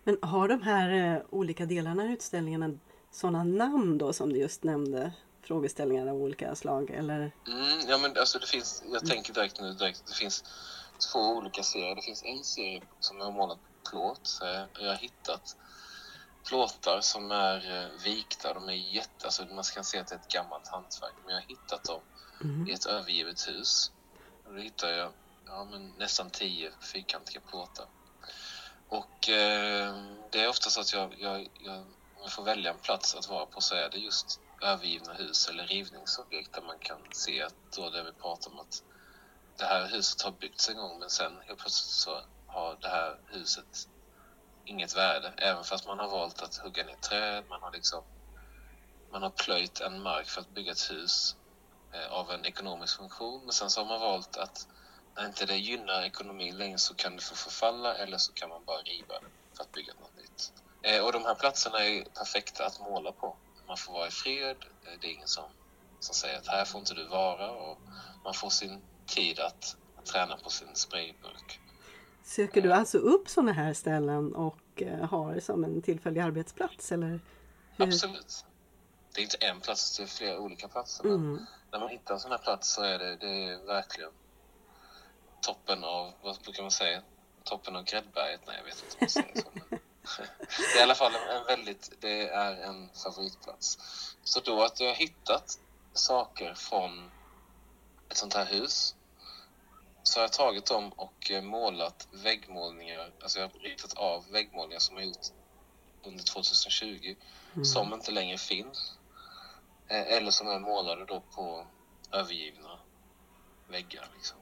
Men 0.04 0.18
har 0.21 0.48
de 0.48 0.62
här 0.62 1.15
eh, 1.15 1.21
olika 1.30 1.65
delarna 1.65 2.06
i 2.06 2.13
utställningen 2.13 2.80
sådana 3.12 3.44
namn 3.44 3.98
då 3.98 4.13
som 4.13 4.33
du 4.33 4.39
just 4.39 4.63
nämnde? 4.63 5.13
Frågeställningar 5.42 6.07
av 6.07 6.15
olika 6.15 6.56
slag 6.56 6.89
eller? 6.89 7.31
Mm, 7.48 7.80
ja, 7.88 7.98
men 7.98 8.18
alltså 8.18 8.39
det 8.39 8.48
finns, 8.48 8.83
jag 8.92 9.06
tänker 9.06 9.33
direkt 9.33 9.62
nu 9.62 9.74
direkt, 9.74 10.04
det 10.07 10.13
finns 10.13 10.44
två 11.12 11.19
olika 11.19 11.63
serier. 11.63 11.95
Det 11.95 12.01
finns 12.01 12.24
en 12.24 12.44
serie 12.44 12.81
som 13.00 13.18
jag 13.18 13.25
har 13.25 13.31
målat 13.31 13.59
plåt. 13.89 14.39
Jag, 14.42 14.68
jag 14.80 14.89
har 14.89 14.98
hittat 14.98 15.57
plåtar 16.48 17.01
som 17.01 17.31
är 17.31 17.81
eh, 17.84 17.90
vikta. 18.04 18.54
De 18.54 18.69
är 18.69 18.74
jätte, 18.74 19.25
alltså 19.25 19.45
man 19.45 19.63
kan 19.63 19.84
se 19.84 20.00
att 20.00 20.07
det 20.07 20.16
är 20.16 20.19
ett 20.19 20.28
gammalt 20.28 20.68
hantverk. 20.68 21.13
Men 21.25 21.34
jag 21.36 21.42
har 21.42 21.48
hittat 21.48 21.84
dem 21.84 22.01
Mhm. 22.42 22.68
i 22.68 22.74
ett 22.74 22.86
övergivet 22.86 23.47
hus. 23.47 23.92
Och 24.45 24.54
då 24.54 24.59
hittar 24.59 24.90
jag 24.90 25.12
ja, 25.45 25.64
men 25.64 25.94
nästan 25.97 26.30
tio 26.30 26.71
fyrkantiga 26.81 27.42
plåtar. 27.42 27.85
Och 28.88 29.30
eh, 29.30 29.95
det 30.31 30.42
är 30.44 30.47
ofta 30.50 30.69
så 30.69 30.81
att 30.81 30.94
jag, 30.94 31.16
jag, 31.19 31.50
jag, 31.59 31.78
om 31.78 32.21
jag 32.21 32.31
får 32.31 32.44
välja 32.44 32.71
en 32.71 32.80
plats 32.80 33.16
att 33.16 33.30
vara 33.30 33.45
på 33.45 33.62
så 33.62 33.76
är 33.76 33.90
det 33.90 33.97
just 33.97 34.40
övergivna 34.62 35.14
hus 35.14 35.47
eller 35.50 35.68
rivningsobjekt 35.68 36.54
där 36.54 36.62
man 36.62 36.80
kan 36.80 36.97
se 37.12 37.42
att 37.42 37.56
då 37.76 37.90
det 37.90 38.04
vi 38.04 38.12
pratar 38.12 38.52
om 38.52 38.59
att 38.59 38.83
det 39.57 39.66
här 39.66 39.88
huset 39.88 40.21
har 40.21 40.31
byggts 40.31 40.69
en 40.69 40.78
gång 40.78 41.00
men 41.00 41.09
sen 41.09 41.31
helt 41.47 41.59
plötsligt 41.59 41.92
så 41.92 42.21
har 42.47 42.78
det 42.81 42.88
här 42.88 43.19
huset 43.28 43.88
inget 44.65 44.97
värde. 44.97 45.33
Även 45.37 45.63
fast 45.63 45.87
man 45.87 45.99
har 45.99 46.09
valt 46.09 46.41
att 46.41 46.55
hugga 46.57 46.83
ner 46.83 46.95
träd, 46.95 47.43
man 47.49 47.61
har 47.61 47.71
liksom 47.71 48.03
man 49.11 49.23
har 49.23 49.29
plöjt 49.29 49.81
en 49.81 50.01
mark 50.01 50.27
för 50.27 50.41
att 50.41 50.49
bygga 50.49 50.71
ett 50.71 50.91
hus 50.91 51.35
eh, 51.93 52.13
av 52.13 52.31
en 52.31 52.45
ekonomisk 52.45 52.97
funktion. 52.97 53.43
Men 53.43 53.53
sen 53.53 53.69
så 53.69 53.81
har 53.81 53.87
man 53.87 53.99
valt 53.99 54.37
att 54.37 54.67
när 55.15 55.25
inte 55.25 55.45
det 55.45 55.57
gynnar 55.57 56.03
ekonomin 56.03 56.57
längre 56.57 56.77
så 56.77 56.93
kan 56.95 57.15
det 57.15 57.21
få 57.21 57.35
förfalla 57.35 57.95
eller 57.95 58.17
så 58.17 58.33
kan 58.33 58.49
man 58.49 58.65
bara 58.65 58.77
riva 58.77 59.19
det 59.19 59.27
för 59.57 59.63
att 59.63 59.71
bygga 59.71 59.93
något 59.93 60.15
nytt. 60.15 60.51
Eh, 60.83 61.05
och 61.05 61.11
de 61.11 61.25
här 61.25 61.35
platserna 61.35 61.85
är 61.85 62.03
perfekta 62.03 62.65
att 62.65 62.79
måla 62.79 63.11
på. 63.11 63.37
Man 63.67 63.77
får 63.77 63.93
vara 63.93 64.07
i 64.07 64.11
fred, 64.11 64.57
eh, 64.85 64.93
det 65.01 65.07
är 65.07 65.11
ingen 65.11 65.27
som, 65.27 65.43
som 65.99 66.15
säger 66.15 66.37
att 66.37 66.47
här 66.47 66.65
får 66.65 66.79
inte 66.79 66.93
du 66.93 67.07
vara 67.07 67.51
och 67.51 67.77
man 68.23 68.33
får 68.33 68.49
sin 68.49 68.81
tid 69.05 69.39
att, 69.39 69.75
att 69.97 70.05
träna 70.05 70.37
på 70.37 70.49
sin 70.49 70.75
sprayburk. 70.75 71.59
Söker 72.23 72.61
du 72.61 72.73
alltså 72.73 72.97
upp 72.97 73.30
sådana 73.30 73.51
här 73.51 73.73
ställen 73.73 74.35
och 74.35 74.59
eh, 74.75 75.06
har 75.09 75.39
som 75.39 75.63
en 75.63 75.81
tillfällig 75.81 76.21
arbetsplats 76.21 76.92
eller? 76.92 77.07
hur? 77.07 77.87
Absolut. 77.87 78.45
Det 79.13 79.21
är 79.21 79.23
inte 79.23 79.37
en 79.37 79.59
plats, 79.61 79.97
det 79.97 80.03
är 80.03 80.07
flera 80.07 80.39
olika 80.39 80.68
platser. 80.68 81.03
Men 81.03 81.13
Mm. 81.13 81.45
när 81.71 81.80
man 81.80 81.89
hittar 81.89 82.13
en 82.13 82.19
sån 82.19 82.31
här 82.31 82.37
plats 82.37 82.73
så 82.73 82.83
är 82.83 82.99
det, 82.99 83.15
det 83.15 83.27
är 83.44 83.65
verkligen 83.65 84.11
toppen 85.42 85.83
av, 85.83 86.13
vad 86.21 86.37
brukar 86.44 86.61
man 86.63 86.71
säga? 86.71 87.01
Toppen 87.44 87.75
av 87.75 87.83
gräddberget? 87.83 88.42
Nej, 88.47 88.56
jag 88.57 88.63
vet 88.65 88.83
inte 88.83 88.95
om 88.95 88.97
man 88.99 89.09
säger 89.09 89.42
så. 89.42 89.47
Men 89.53 89.80
det 90.73 90.77
är 90.77 90.80
i 90.80 90.83
alla 90.83 90.95
fall 90.95 91.11
en, 91.15 91.37
en 91.37 91.45
väldigt, 91.45 91.92
det 91.99 92.30
är 92.30 92.56
en 92.56 92.89
favoritplats. 93.03 93.77
Så 94.23 94.39
då 94.39 94.63
att 94.63 94.80
jag 94.80 94.87
har 94.87 94.95
hittat 94.95 95.59
saker 95.94 96.53
från 96.53 97.11
ett 98.09 98.18
sånt 98.18 98.33
här 98.33 98.45
hus 98.45 98.95
så 100.04 100.19
har 100.19 100.24
jag 100.24 100.33
tagit 100.33 100.66
dem 100.66 100.90
och 100.90 101.31
eh, 101.31 101.42
målat 101.42 102.07
väggmålningar, 102.12 103.12
alltså 103.22 103.40
jag 103.40 103.48
har 103.48 103.60
ritat 103.60 103.94
av 103.94 104.31
väggmålningar 104.31 104.80
som 104.80 104.98
jag 104.98 105.06
gjort 105.06 105.28
under 106.04 106.24
2020 106.24 107.16
Mm. 107.56 107.66
som 107.66 107.94
inte 107.94 108.12
längre 108.12 108.38
finns. 108.38 108.98
Eh, 109.88 110.02
Eller 110.02 110.31
som 110.31 110.48
är 110.48 110.60
målade 110.60 111.06
då 111.06 111.19
på 111.36 111.68
övergivna 112.12 112.80
väggar. 113.68 114.10
Liksom. 114.16 114.38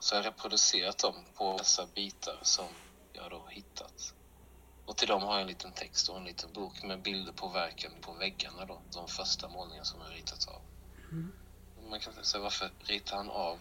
Så 0.00 0.14
jag 0.14 0.22
har 0.22 0.30
reproducerat 0.30 0.98
dem 0.98 1.14
på 1.34 1.56
dessa 1.58 1.86
bitar 1.86 2.38
som 2.42 2.66
jag 3.12 3.30
då 3.30 3.46
hittat. 3.50 4.14
Och 4.86 4.96
till 4.96 5.08
dem 5.08 5.22
har 5.22 5.32
jag 5.32 5.40
en 5.40 5.46
liten 5.46 5.72
text 5.72 6.08
och 6.08 6.16
en 6.16 6.24
liten 6.24 6.52
bok 6.52 6.82
med 6.82 7.02
bilder 7.02 7.32
på 7.32 7.48
verken 7.48 7.92
på 8.00 8.12
väggarna 8.12 8.64
då. 8.64 8.80
De 8.92 9.08
första 9.08 9.48
målningarna 9.48 9.84
som 9.84 10.00
jag 10.00 10.14
ritat 10.14 10.48
av. 10.48 10.60
Mm. 11.10 11.32
Man 11.90 12.00
kan 12.00 12.24
säga 12.24 12.42
varför 12.42 12.70
ritar 12.78 13.16
han 13.16 13.30
av 13.30 13.58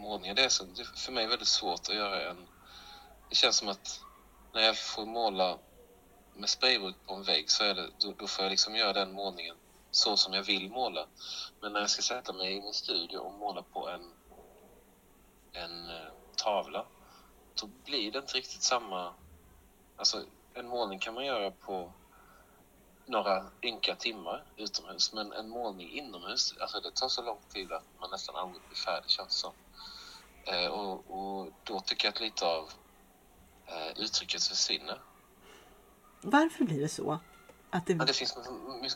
målningar? 0.00 0.34
Det 0.34 0.44
är, 0.44 0.48
så, 0.48 0.64
det 0.64 0.82
är 0.82 0.96
för 0.96 1.12
mig 1.12 1.26
väldigt 1.26 1.48
svårt 1.48 1.80
att 1.80 1.94
göra 1.94 2.30
en... 2.30 2.46
Det 3.28 3.34
känns 3.34 3.56
som 3.56 3.68
att 3.68 4.00
när 4.52 4.62
jag 4.62 4.78
får 4.78 5.06
måla 5.06 5.58
med 6.34 6.48
sprayburk 6.48 6.96
på 7.06 7.14
en 7.14 7.22
vägg 7.22 7.50
så 7.50 7.64
är 7.64 7.74
det, 7.74 7.90
då, 7.98 8.12
då 8.18 8.26
får 8.26 8.44
jag 8.44 8.50
liksom 8.50 8.76
göra 8.76 8.92
den 8.92 9.12
målningen 9.12 9.56
så 9.90 10.16
som 10.16 10.32
jag 10.32 10.42
vill 10.42 10.70
måla. 10.70 11.06
Men 11.60 11.72
när 11.72 11.80
jag 11.80 11.90
ska 11.90 12.02
sätta 12.02 12.32
mig 12.32 12.56
i 12.56 12.60
min 12.60 12.74
studio 12.74 13.18
och 13.18 13.32
måla 13.32 13.62
på 13.62 13.88
en, 13.88 14.12
en 15.52 15.90
eh, 15.90 16.12
tavla 16.36 16.86
då 17.54 17.66
blir 17.84 18.12
det 18.12 18.18
inte 18.18 18.34
riktigt 18.34 18.62
samma... 18.62 19.14
Alltså 19.96 20.24
en 20.54 20.68
målning 20.68 20.98
kan 20.98 21.14
man 21.14 21.24
göra 21.24 21.50
på 21.50 21.92
några 23.06 23.46
ynka 23.62 23.94
timmar 23.94 24.44
utomhus 24.56 25.12
men 25.12 25.32
en 25.32 25.48
målning 25.48 25.90
inomhus, 25.90 26.54
alltså 26.60 26.80
det 26.80 26.90
tar 26.90 27.08
så 27.08 27.22
lång 27.22 27.40
tid 27.48 27.72
att 27.72 27.84
man 28.00 28.10
nästan 28.10 28.36
aldrig 28.36 28.62
blir 28.68 28.76
färdig 28.76 29.10
känns 29.10 29.28
det 29.28 29.34
som. 29.34 29.52
Eh, 30.50 30.66
och, 30.66 31.04
och 31.10 31.52
då 31.64 31.80
tycker 31.80 32.06
jag 32.06 32.14
att 32.14 32.20
lite 32.20 32.46
av 32.46 32.70
eh, 33.66 34.02
uttrycket 34.02 34.44
försvinner. 34.44 35.00
Varför 36.20 36.64
blir 36.64 36.80
det 36.80 36.88
så? 36.88 37.18
Att 37.70 37.86
det... 37.86 37.92
Ja, 37.92 38.04
det 38.04 38.12
finns 38.12 38.36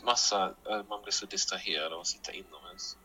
massa, 0.04 0.54
eh, 0.70 0.82
man 0.88 1.02
blir 1.02 1.12
så 1.12 1.26
distraherad 1.26 1.92
av 1.92 2.00
att 2.00 2.06
sitta 2.06 2.32
inomhus. 2.32 2.96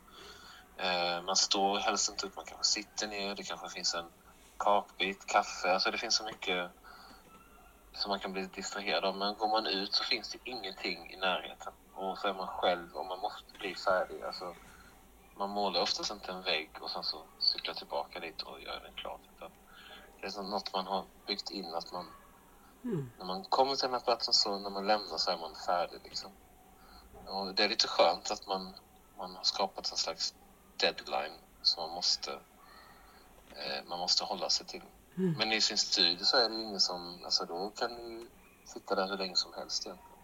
Man 1.24 1.36
står 1.36 1.78
helst 1.78 2.10
inte 2.10 2.26
upp, 2.26 2.36
man 2.36 2.44
kanske 2.44 2.64
sitter 2.64 3.06
ner, 3.06 3.34
det 3.34 3.42
kanske 3.42 3.68
finns 3.68 3.94
en 3.94 4.04
kakbit, 4.58 5.26
kaffe, 5.26 5.72
alltså 5.72 5.90
det 5.90 5.98
finns 5.98 6.14
så 6.14 6.24
mycket 6.24 6.70
som 7.92 8.08
man 8.08 8.20
kan 8.20 8.32
bli 8.32 8.42
distraherad 8.54 9.04
av. 9.04 9.16
Men 9.16 9.34
går 9.34 9.48
man 9.48 9.66
ut 9.66 9.94
så 9.94 10.04
finns 10.04 10.32
det 10.32 10.38
ingenting 10.44 11.12
i 11.12 11.16
närheten. 11.16 11.72
Och 11.94 12.18
så 12.18 12.28
är 12.28 12.34
man 12.34 12.46
själv 12.46 12.92
och 12.92 13.06
man 13.06 13.18
måste 13.18 13.58
bli 13.58 13.74
färdig. 13.74 14.22
Alltså, 14.22 14.54
man 15.40 15.50
målar 15.50 15.80
oftast 15.80 16.10
inte 16.10 16.32
en 16.32 16.42
vägg 16.42 16.70
och 16.80 16.90
sen 16.90 17.04
så 17.04 17.22
cyklar 17.38 17.74
tillbaka 17.74 18.20
dit 18.20 18.42
och 18.42 18.60
gör 18.60 18.80
den 18.80 18.94
klar. 18.94 19.18
Det 20.20 20.26
är 20.26 20.42
något 20.42 20.72
man 20.72 20.86
har 20.86 21.04
byggt 21.26 21.50
in 21.50 21.74
att 21.74 21.92
man 21.92 22.06
mm. 22.84 23.10
när 23.18 23.24
man 23.24 23.44
kommer 23.44 23.74
till 23.74 23.82
den 23.82 23.92
här 23.92 24.00
platsen 24.00 24.34
så 24.34 24.58
när 24.58 24.70
man 24.70 24.86
lämnar 24.86 25.16
så 25.16 25.30
är 25.30 25.38
man 25.38 25.54
färdig 25.66 26.00
liksom. 26.04 26.30
Och 27.26 27.54
det 27.54 27.64
är 27.64 27.68
lite 27.68 27.88
skönt 27.88 28.30
att 28.30 28.46
man, 28.46 28.74
man 29.18 29.36
har 29.36 29.42
skapat 29.42 29.90
en 29.90 29.96
slags 29.96 30.34
deadline 30.76 31.38
som 31.62 31.82
man 31.82 31.94
måste 31.94 32.32
eh, 33.50 33.84
man 33.86 33.98
måste 33.98 34.24
hålla 34.24 34.48
sig 34.48 34.66
till. 34.66 34.82
Mm. 35.16 35.34
Men 35.38 35.52
i 35.52 35.60
sin 35.60 35.78
studio 35.78 36.24
så 36.24 36.36
är 36.36 36.48
det 36.48 36.54
ju 36.54 36.62
ingen 36.62 36.80
som, 36.80 37.24
alltså 37.24 37.44
då 37.44 37.70
kan 37.70 37.94
du 37.94 38.28
sitta 38.64 38.94
där 38.94 39.08
hur 39.08 39.16
länge 39.16 39.36
som 39.36 39.52
helst 39.54 39.86
egentligen. 39.86 40.16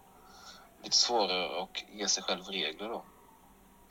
Lite 0.82 0.96
svårare 0.96 1.62
att 1.62 1.85
ge 1.92 2.08
sig 2.08 2.23
själv 2.23 2.44
regler 2.44 2.88
då. 2.88 3.04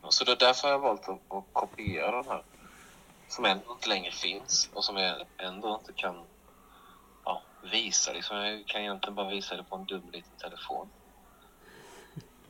Så 0.10 0.24
det 0.24 0.32
är 0.32 0.36
därför 0.36 0.68
jag 0.68 0.80
har 0.80 0.88
valt 0.88 1.10
att, 1.10 1.20
att 1.30 1.44
kopiera 1.54 2.12
den 2.12 2.32
här. 2.32 2.44
Som 3.28 3.46
ändå 3.46 3.72
inte 3.72 3.90
längre 3.90 4.12
finns 4.12 4.70
och 4.74 4.86
som 4.86 4.98
jag 4.98 5.26
ändå 5.38 5.76
inte 5.80 5.94
kan 5.94 6.24
ja, 7.26 7.42
visa. 7.72 8.14
Liksom. 8.14 8.38
Jag 8.38 8.68
kan 8.68 8.82
egentligen 8.82 9.16
bara 9.16 9.30
visa 9.30 9.56
det 9.56 9.64
på 9.64 9.76
en 9.76 9.86
dum 9.86 10.10
liten 10.12 10.38
telefon. 10.38 10.90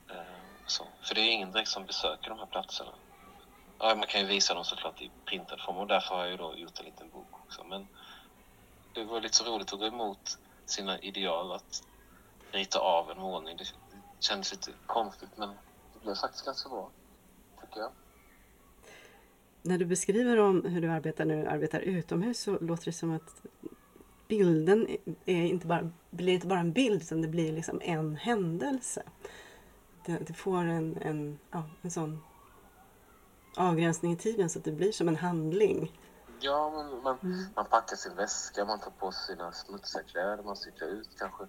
Eh, 0.10 0.68
så. 0.68 0.88
För 1.02 1.16
det 1.16 1.22
är 1.22 1.32
ingen 1.32 1.52
direkt 1.52 1.70
som 1.70 1.86
besöker 1.86 2.30
de 2.30 2.40
här 2.40 2.46
platserna. 2.46 2.92
Ja, 3.80 3.96
man 3.96 4.08
kan 4.08 4.22
ju 4.22 4.28
visa 4.28 4.54
dem 4.54 4.64
såklart 4.64 5.02
i 5.02 5.12
printad 5.26 5.62
form 5.62 5.78
och 5.78 5.88
därför 5.88 6.16
har 6.16 6.22
jag 6.22 6.32
ju 6.32 6.38
då 6.38 6.56
gjort 6.56 6.80
en 6.80 6.86
liten 6.86 7.10
bok 7.10 7.28
också. 7.32 7.64
Men 7.64 7.88
det 8.94 9.04
var 9.04 9.22
lite 9.22 9.36
så 9.36 9.44
roligt 9.44 9.74
att 9.74 9.80
gå 9.80 9.86
emot 9.86 10.38
sina 10.66 11.00
ideal 11.00 11.52
att 11.52 11.84
rita 12.52 12.80
av 12.80 13.12
en 13.12 13.20
målning. 13.20 13.58
Det 13.58 13.74
kändes 14.20 14.52
lite 14.52 14.72
konstigt 14.86 15.30
men 15.36 15.50
det 15.94 16.00
blev 16.04 16.16
faktiskt 16.16 16.46
ganska 16.46 16.70
bra, 16.70 16.90
tycker 17.62 17.80
jag. 17.80 17.92
När 19.62 19.78
du 19.78 19.86
beskriver 19.86 20.40
om 20.40 20.66
hur 20.66 20.82
du 20.82 20.90
arbetar 20.90 21.26
när 21.26 21.42
du 21.44 21.48
arbetar 21.48 21.80
utomhus 21.80 22.40
så 22.40 22.60
låter 22.60 22.86
det 22.86 22.92
som 22.92 23.12
att 23.12 23.42
bilden 24.28 24.88
är 25.26 25.46
inte 25.46 25.68
bara, 25.68 25.92
blir 26.10 26.34
inte 26.34 26.48
bara 26.48 26.60
en 26.60 26.72
bild 26.72 27.02
utan 27.02 27.22
det 27.22 27.28
blir 27.28 27.52
liksom 27.52 27.82
en 27.84 28.16
händelse. 28.16 29.04
Det, 30.06 30.18
det 30.28 30.34
får 30.34 30.58
en, 30.58 30.98
en, 30.98 31.40
ja, 31.52 31.64
en 31.82 31.92
sån 31.92 32.24
avgränsning 33.58 34.12
i 34.12 34.18
tiden 34.18 34.50
så 34.50 34.60
att 34.60 34.66
det 34.66 34.72
blir 34.72 34.92
som 34.92 35.08
en 35.08 35.16
handling. 35.16 36.00
Ja, 36.40 36.70
man, 36.70 37.04
man, 37.04 37.18
mm. 37.24 37.46
man 37.56 37.66
packar 37.66 37.96
sin 37.96 38.16
väska, 38.16 38.66
man 38.66 38.80
tar 38.80 38.92
på 38.92 39.12
sig 39.12 39.36
sina 39.36 39.52
smutsiga 39.52 40.04
kläder, 40.04 40.44
man 40.44 40.56
cyklar 40.56 40.88
ut 40.88 41.10
kanske 41.20 41.44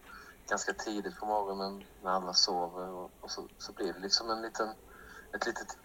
ganska 0.49 0.73
tidigt 0.73 1.19
på 1.21 1.27
morgonen 1.27 1.85
när 2.03 2.11
alla 2.11 2.33
sover 2.33 2.89
och, 2.89 3.11
och 3.21 3.31
så, 3.31 3.49
så 3.59 3.73
blir 3.73 3.93
det 3.93 3.99
liksom 3.99 4.31
en 4.31 4.43
liten, 4.43 4.69
ett 5.35 5.47
litet 5.47 5.79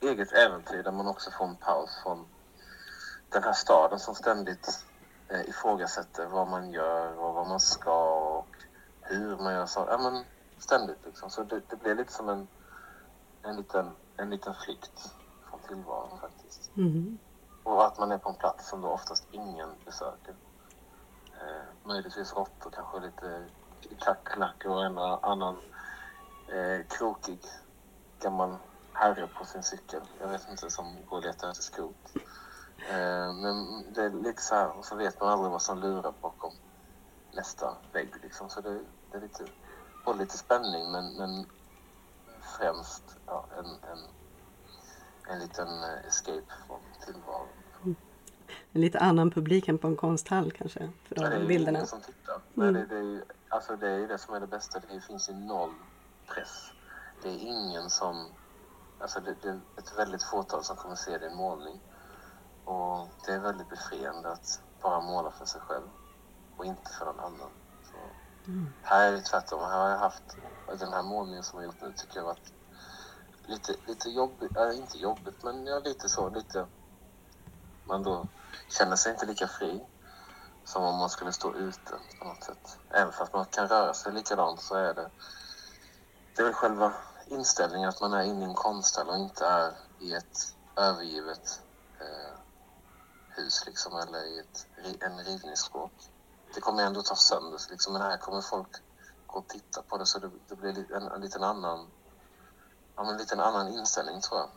eget 0.00 0.32
äventyr 0.32 0.82
där 0.82 0.92
man 0.92 1.06
också 1.06 1.30
får 1.30 1.44
en 1.44 1.56
paus 1.56 1.90
från 2.02 2.26
den 3.28 3.42
här 3.42 3.52
staden 3.52 3.98
som 3.98 4.14
ständigt 4.14 4.84
eh, 5.28 5.48
ifrågasätter 5.48 6.26
vad 6.26 6.48
man 6.48 6.70
gör 6.70 7.18
och 7.18 7.34
vad 7.34 7.48
man 7.48 7.60
ska 7.60 8.14
och 8.38 8.46
hur 9.00 9.36
man 9.36 9.54
gör 9.54 9.66
saker. 9.66 9.92
Ja, 9.92 9.98
men 9.98 10.24
ständigt 10.58 10.98
liksom. 11.04 11.30
Så 11.30 11.42
det, 11.42 11.60
det 11.70 11.76
blir 11.76 11.94
lite 11.94 12.12
som 12.12 12.28
en, 12.28 12.48
en, 13.42 13.56
liten, 13.56 13.90
en 14.16 14.30
liten 14.30 14.54
flykt 14.54 15.14
från 15.50 15.60
tillvaron 15.68 16.18
faktiskt. 16.20 16.70
Mm. 16.76 17.18
Och 17.62 17.86
att 17.86 17.98
man 17.98 18.12
är 18.12 18.18
på 18.18 18.28
en 18.28 18.34
plats 18.34 18.68
som 18.68 18.80
då 18.80 18.88
oftast 18.88 19.26
ingen 19.30 19.68
besöker. 19.84 20.34
Eh, 21.40 21.86
möjligtvis 21.88 22.34
råttor, 22.34 22.70
kanske 22.70 23.00
lite 23.00 23.44
kackerlackor 23.98 24.72
och 24.72 24.84
en 24.84 24.98
annan 24.98 25.56
eh, 26.48 26.86
krokig 26.88 27.40
gammal 28.20 28.56
herre 28.94 29.28
på 29.38 29.44
sin 29.44 29.62
cykel. 29.62 30.00
Jag 30.20 30.28
vet 30.28 30.50
inte, 30.50 30.70
som 30.70 30.96
går 31.08 31.16
och 31.16 31.22
letar 31.22 31.50
efter 31.50 31.62
skrot. 31.62 32.16
Eh, 32.90 33.34
men 33.34 33.84
det 33.94 34.02
är 34.02 34.10
lite 34.10 34.42
så 34.42 34.54
här, 34.54 34.78
och 34.78 34.84
så 34.84 34.96
vet 34.96 35.20
man 35.20 35.28
aldrig 35.28 35.50
vad 35.50 35.62
som 35.62 35.78
lurar 35.80 36.14
bakom 36.20 36.52
nästa 37.32 37.76
vägg 37.92 38.10
liksom. 38.22 38.48
Så 38.50 38.60
det, 38.60 38.80
det 39.10 39.16
är 39.16 39.20
lite, 39.20 39.44
både 40.04 40.18
lite 40.18 40.38
spänning 40.38 40.90
men, 40.90 41.16
men 41.16 41.46
främst 42.58 43.18
ja, 43.26 43.46
en, 43.58 43.66
en 43.66 43.98
en 45.28 45.38
liten 45.38 45.68
eh, 45.68 46.06
escape 46.08 46.54
från 46.66 46.80
tillvaron. 47.04 47.48
Mm. 47.82 47.96
En 48.72 48.80
lite 48.80 48.98
annan 48.98 49.30
publik 49.30 49.68
än 49.68 49.78
på 49.78 49.86
en 49.86 49.96
konsthall 49.96 50.52
kanske? 50.52 50.90
För 51.04 51.14
de 51.14 51.22
ja, 51.22 51.30
det 51.30 51.36
är 51.36 51.46
bilderna. 51.46 51.78
ingen 51.78 51.86
som 51.86 52.00
tittar. 52.00 52.40
Mm. 52.56 52.74
det, 52.74 52.86
det, 52.86 52.96
är, 52.96 53.24
alltså 53.48 53.76
det 53.76 53.90
är 53.90 54.08
det 54.08 54.18
som 54.18 54.34
är 54.34 54.40
det 54.40 54.46
bästa. 54.46 54.80
Det 54.90 55.00
finns 55.00 55.28
ju 55.28 55.34
noll 55.34 55.74
press. 56.26 56.72
Det 57.22 57.28
är 57.28 57.38
ingen 57.38 57.90
som... 57.90 58.26
Alltså 59.04 59.20
det, 59.20 59.34
det 59.42 59.48
är 59.48 59.60
ett 59.76 59.98
väldigt 59.98 60.22
fåtal 60.22 60.64
som 60.64 60.76
kommer 60.76 60.94
se 60.94 61.18
din 61.18 61.36
målning. 61.36 61.80
Och 62.64 63.08
det 63.26 63.32
är 63.32 63.38
väldigt 63.38 63.68
befriande 63.68 64.32
att 64.32 64.60
bara 64.82 65.00
måla 65.00 65.30
för 65.30 65.44
sig 65.44 65.60
själv 65.60 65.88
och 66.56 66.64
inte 66.64 66.90
för 66.98 67.04
någon 67.04 67.20
annan. 67.20 67.50
Så, 67.82 67.96
mm. 68.50 68.72
Här 68.82 69.08
är 69.08 69.12
det 69.12 69.20
tvärtom. 69.20 69.60
Här 69.60 69.78
har 69.78 69.90
jag 69.90 69.98
haft 69.98 70.22
den 70.78 70.92
här 70.92 71.02
målningen 71.02 71.44
som 71.44 71.58
jag 71.58 71.66
gjort 71.66 71.82
nu 71.82 71.92
tycker 71.92 72.16
jag 72.16 72.24
varit 72.24 72.52
lite, 73.46 73.74
lite 73.86 74.10
jobbigt, 74.10 74.56
äh, 74.56 74.76
inte 74.76 74.98
jobbigt 74.98 75.42
men 75.42 75.66
ja, 75.66 75.78
lite 75.78 76.08
så, 76.08 76.28
lite 76.28 76.66
man 77.86 78.02
då 78.02 78.26
känner 78.68 78.96
sig 78.96 79.12
inte 79.12 79.26
lika 79.26 79.48
fri 79.48 79.86
som 80.64 80.84
om 80.84 80.98
man 80.98 81.10
skulle 81.10 81.32
stå 81.32 81.54
ute 81.54 81.94
på 82.18 82.24
något 82.24 82.44
sätt. 82.44 82.78
Även 82.90 83.12
fast 83.12 83.32
man 83.32 83.44
kan 83.44 83.68
röra 83.68 83.94
sig 83.94 84.12
likadant 84.12 84.60
så 84.60 84.74
är 84.74 84.94
det 84.94 85.10
det 86.36 86.42
är 86.42 86.44
väl 86.44 86.54
själva 86.54 86.92
inställningen 87.28 87.88
att 87.88 88.00
man 88.00 88.12
är 88.12 88.24
inne 88.24 88.40
i 88.40 88.48
en 88.48 88.54
konsthall 88.54 89.08
och 89.08 89.16
inte 89.16 89.46
är 89.46 89.72
i 90.00 90.14
ett 90.14 90.56
övergivet 90.76 91.62
eh, 92.00 92.38
hus 93.28 93.62
liksom 93.66 93.92
eller 93.96 94.24
i 94.24 94.38
ett, 94.38 94.66
en 95.00 95.18
rivningsskåp. 95.18 95.92
Det 96.54 96.60
kommer 96.60 96.82
ändå 96.82 97.02
ta 97.02 97.14
sönder 97.14 97.60
liksom, 97.70 97.92
men 97.92 98.02
här 98.02 98.16
kommer 98.16 98.40
folk 98.40 98.68
gå 99.26 99.38
och 99.38 99.48
titta 99.48 99.82
på 99.82 99.98
det 99.98 100.06
så 100.06 100.18
det, 100.18 100.30
det 100.48 100.56
blir 100.56 100.92
en, 100.92 101.02
en 101.02 101.20
liten 101.20 101.42
annan 101.42 101.86
ja, 102.96 103.10
en 103.10 103.18
liten 103.18 103.40
annan 103.40 103.74
inställning 103.74 104.20
tror 104.20 104.40
jag. 104.40 104.48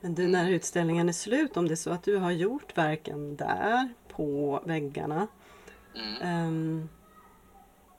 Men 0.00 0.14
du, 0.14 0.28
när 0.28 0.50
utställningen 0.50 1.08
är 1.08 1.12
slut, 1.12 1.56
om 1.56 1.68
det 1.68 1.74
är 1.74 1.76
så 1.76 1.90
att 1.90 2.02
du 2.02 2.16
har 2.16 2.30
gjort 2.30 2.78
verken 2.78 3.36
där 3.36 3.94
på 4.08 4.60
väggarna. 4.64 5.26
Mm. 5.94 6.46
Um, 6.46 6.88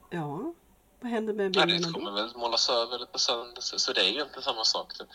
ja, 0.10 0.54
vad 1.04 1.12
händer 1.12 1.34
med 1.34 1.52
bilderna 1.52 1.74
ja, 1.74 1.88
Det 1.88 1.94
kommer 1.94 2.12
väl 2.12 2.36
målas 2.36 2.70
över 2.70 3.06
på 3.06 3.20
söndag, 3.20 3.62
så 3.62 3.94
det 3.94 4.02
är 4.02 4.10
ju 4.10 4.22
inte 4.22 4.42
samma 4.42 4.64
sak. 4.64 4.98
Det, 4.98 5.06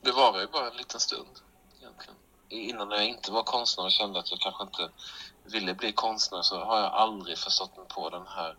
det 0.00 0.12
var 0.12 0.40
ju 0.40 0.46
bara 0.46 0.70
en 0.70 0.76
liten 0.76 1.00
stund 1.00 1.40
egentligen. 1.80 2.16
Innan 2.48 2.90
jag 2.90 3.04
inte 3.04 3.32
var 3.32 3.42
konstnär 3.42 3.84
och 3.84 3.92
kände 3.92 4.18
att 4.18 4.30
jag 4.30 4.40
kanske 4.40 4.62
inte 4.62 4.90
ville 5.44 5.74
bli 5.74 5.92
konstnär 5.92 6.42
så 6.42 6.64
har 6.64 6.80
jag 6.80 6.92
aldrig 6.92 7.38
förstått 7.38 7.76
mig 7.76 7.86
på 7.88 8.10
den 8.10 8.26
här 8.26 8.56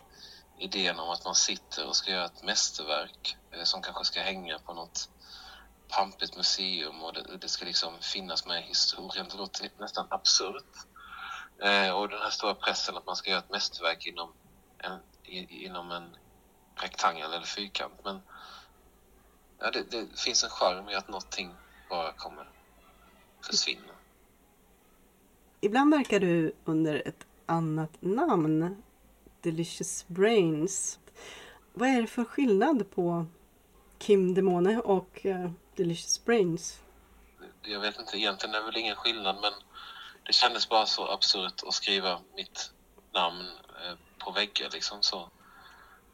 idén 0.58 1.00
om 1.00 1.10
att 1.10 1.26
man 1.26 1.36
sitter 1.36 1.88
och 1.88 1.96
ska 1.96 2.12
göra 2.12 2.26
ett 2.26 2.44
mästerverk 2.44 3.38
eh, 3.52 3.64
som 3.64 3.82
kanske 3.82 4.06
ska 4.06 4.22
hänga 4.22 4.60
på 4.60 4.74
något 4.74 5.10
pampigt 5.88 6.38
museum 6.38 7.04
och 7.04 7.14
det, 7.14 7.38
det 7.42 7.48
ska 7.48 7.66
liksom 7.66 7.94
finnas 8.02 8.46
med 8.46 8.60
i 8.60 8.68
historien. 8.68 9.28
Det 9.32 9.38
låter 9.38 9.70
nästan 9.80 10.08
absurt. 10.10 10.76
Eh, 11.64 11.90
och 11.90 12.10
den 12.10 12.22
här 12.22 12.30
stora 12.30 12.56
pressen 12.56 12.98
att 12.98 13.06
man 13.06 13.16
ska 13.16 13.30
göra 13.30 13.40
ett 13.40 13.52
mästerverk 13.52 14.06
inom 14.06 14.34
en, 14.84 15.00
i, 15.26 15.66
inom 15.66 15.92
en 15.92 16.16
rektangel 16.76 17.34
eller 17.34 17.46
fyrkant. 17.46 17.94
Men 18.04 18.22
ja, 19.60 19.72
det, 19.72 19.84
det 19.92 20.20
finns 20.20 20.44
en 20.44 20.50
charm 20.50 20.90
i 20.90 20.96
att 20.96 21.08
någonting 21.08 21.54
bara 21.90 22.14
kommer 22.14 22.50
försvinna. 23.42 23.94
Ibland 25.62 25.94
verkar 25.94 26.20
du 26.20 26.56
under 26.66 27.08
ett 27.08 27.26
annat 27.46 27.92
namn. 28.00 28.84
Delicious 29.42 30.08
Brains. 30.08 31.00
Vad 31.74 31.90
är 31.90 32.02
det 32.02 32.08
för 32.08 32.26
skillnad 32.26 32.92
på 32.92 33.26
Kim 33.98 34.34
Demone 34.34 34.78
och 34.78 35.22
uh, 35.26 35.52
Delicious 35.76 36.26
Brains? 36.26 36.82
Jag 37.62 37.80
vet 37.80 38.00
inte, 38.00 38.18
egentligen 38.18 38.56
är 38.56 38.60
det 38.60 38.66
väl 38.66 38.78
ingen 38.78 38.96
skillnad 38.96 39.36
men 39.42 39.54
det 40.24 40.34
kändes 40.34 40.70
bara 40.70 40.86
så 40.86 41.08
absurt 41.08 41.64
att 41.68 41.74
skriva 41.74 42.20
mitt 42.36 42.72
namn 43.14 43.48
eh, 43.86 43.98
på 44.26 44.32
väggar 44.32 44.70
liksom 44.70 45.04
så. 45.04 45.20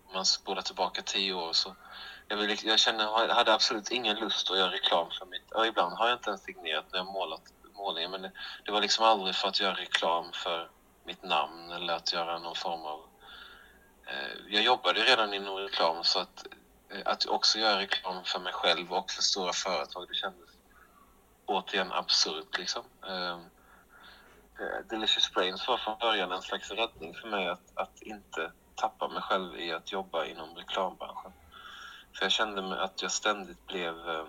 Om 0.08 0.14
man 0.14 0.26
spolar 0.26 0.62
tillbaka 0.62 1.02
tio 1.02 1.34
år 1.34 1.54
så. 1.54 1.76
Jag, 2.28 2.38
vill, 2.38 2.48
liksom, 2.48 2.70
jag 2.70 2.80
känner, 2.80 3.04
jag 3.04 3.36
hade 3.36 3.54
absolut 3.54 3.92
ingen 3.92 4.16
lust 4.16 4.52
att 4.52 4.58
göra 4.58 4.72
reklam 4.72 5.12
för 5.20 5.26
mitt... 5.26 5.52
Och 5.52 5.68
ibland 5.68 5.94
har 5.94 6.08
jag 6.08 6.18
inte 6.18 6.30
ens 6.30 6.44
signerat 6.44 6.86
när 6.92 7.00
jag 7.00 7.06
målat 7.06 7.42
målningen 7.74 8.12
men 8.12 8.22
det, 8.22 8.32
det 8.66 8.72
var 8.72 8.82
liksom 8.82 9.06
aldrig 9.06 9.36
för 9.36 9.48
att 9.48 9.60
göra 9.60 9.74
reklam 9.74 10.32
för 10.34 10.70
mitt 11.04 11.24
namn 11.24 11.72
eller 11.72 11.94
att 11.94 12.14
göra 12.14 12.40
någon 12.40 12.56
form 12.56 12.82
av... 12.82 13.00
Eh, 14.06 14.54
jag 14.54 14.64
jobbade 14.64 15.00
redan 15.00 15.34
inom 15.34 15.56
reklam 15.56 16.04
så 16.04 16.20
att, 16.20 16.48
eh, 16.90 17.02
att 17.06 17.26
också 17.26 17.60
göra 17.60 17.80
reklam 17.80 18.24
för 18.24 18.40
mig 18.40 18.54
själv 18.54 18.94
och 18.94 19.12
för 19.12 19.22
stora 19.22 19.54
företag 19.54 20.08
det 20.08 20.16
kändes 20.16 20.50
återigen 21.46 21.92
absurt 21.92 22.58
liksom. 22.58 22.84
Eh, 23.08 23.40
Delicious 24.90 25.34
Brains 25.34 25.68
var 25.68 25.78
från 25.78 25.98
början 26.00 26.32
en 26.32 26.42
slags 26.42 26.72
räddning 26.72 27.14
för 27.14 27.28
mig 27.28 27.48
att, 27.48 27.72
att 27.74 28.02
inte 28.02 28.52
tappa 28.76 29.08
mig 29.08 29.22
själv 29.22 29.60
i 29.60 29.72
att 29.72 29.92
jobba 29.92 30.26
inom 30.26 30.56
reklambranschen. 30.56 31.32
För 32.18 32.26
jag 32.26 32.32
kände 32.32 32.82
att 32.82 33.02
jag 33.02 33.12
ständigt 33.12 33.68
blev 33.68 34.10
eh, 34.10 34.26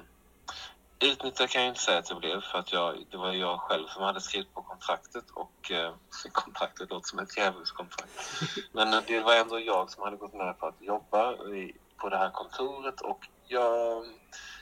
Utnyttjad 1.03 1.51
kan 1.51 1.63
jag 1.63 1.71
inte 1.71 1.81
säga 1.81 1.99
att 1.99 2.11
jag 2.11 2.19
blev 2.19 2.41
för 2.41 2.59
att 2.59 2.73
jag, 2.73 3.05
det 3.11 3.17
var 3.17 3.33
jag 3.33 3.61
själv 3.61 3.87
som 3.87 4.03
hade 4.03 4.21
skrivit 4.21 4.55
på 4.55 4.63
kontraktet 4.63 5.31
och 5.31 5.71
eh, 5.71 5.95
kontraktet 6.33 6.91
låter 6.91 7.09
som 7.09 7.19
ett 7.19 7.37
djävulskontrakt. 7.37 8.11
Men 8.73 9.03
det 9.07 9.21
var 9.21 9.35
ändå 9.35 9.61
jag 9.61 9.91
som 9.91 10.03
hade 10.03 10.17
gått 10.17 10.35
med 10.35 10.59
på 10.59 10.67
att 10.67 10.83
jobba 10.83 11.33
i, 11.33 11.77
på 11.97 12.09
det 12.09 12.17
här 12.17 12.31
kontoret 12.31 13.01
och 13.01 13.29
jag 13.47 14.05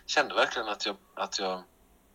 kände 0.07 0.35
verkligen 0.35 0.69
att 0.69 0.87
jag, 0.87 0.97
att 1.15 1.39
jag 1.39 1.63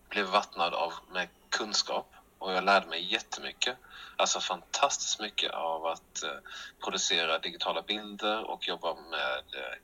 blev 0.10 0.26
vattnad 0.26 0.74
av 0.74 0.94
med 1.12 1.30
kunskap 1.50 2.14
och 2.44 2.54
jag 2.54 2.64
lärde 2.64 2.88
mig 2.88 3.14
jättemycket. 3.14 3.78
Alltså 4.18 4.40
fantastiskt 4.40 5.20
mycket 5.20 5.52
av 5.52 5.86
att 5.86 6.24
eh, 6.24 6.40
producera 6.84 7.40
digitala 7.40 7.82
bilder 7.82 8.44
och 8.44 8.68
jobba 8.68 8.94
med 8.94 9.44
eh, 9.56 9.78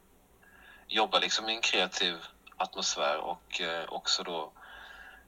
jobba 0.88 1.20
liksom 1.20 1.50
i 1.50 1.56
en 1.56 1.62
kreativ 1.62 2.18
atmosfär 2.58 3.18
och 3.18 3.62
eh, 3.62 3.86
också 3.89 4.24
då 4.24 4.51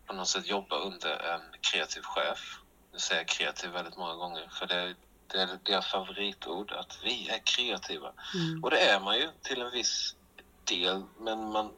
på 0.06 0.14
något 0.14 0.28
sätt 0.28 0.48
jobba 0.48 0.76
under 0.76 1.18
en 1.18 1.42
kreativ 1.62 2.02
chef. 2.02 2.60
Nu 2.94 3.00
säger 3.00 3.22
jag 3.22 3.28
kreativ 3.28 3.72
väldigt 3.72 3.98
många 3.98 4.16
gånger 4.16 4.50
för 4.52 4.68
det, 4.68 4.96
det 5.28 5.42
är 5.42 5.60
deras 5.64 5.92
favoritord 5.92 6.72
att 6.72 7.00
vi 7.04 7.30
är 7.30 7.40
kreativa. 7.44 8.14
Mm. 8.34 8.64
Och 8.64 8.70
det 8.70 8.80
är 8.80 9.00
man 9.00 9.16
ju 9.16 9.30
till 9.42 9.62
en 9.62 9.72
viss 9.72 10.16
del 10.64 11.04
men 11.20 11.52
man, 11.52 11.72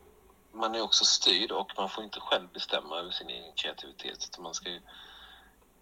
man 0.51 0.75
är 0.75 0.81
också 0.81 1.05
styrd 1.05 1.51
och 1.51 1.71
man 1.77 1.89
får 1.89 2.03
inte 2.03 2.19
själv 2.19 2.47
bestämma 2.53 2.99
över 2.99 3.11
sin 3.11 3.29
egen 3.29 3.53
kreativitet. 3.55 4.39
Man 4.39 4.53
ska 4.53 4.69
ju 4.69 4.81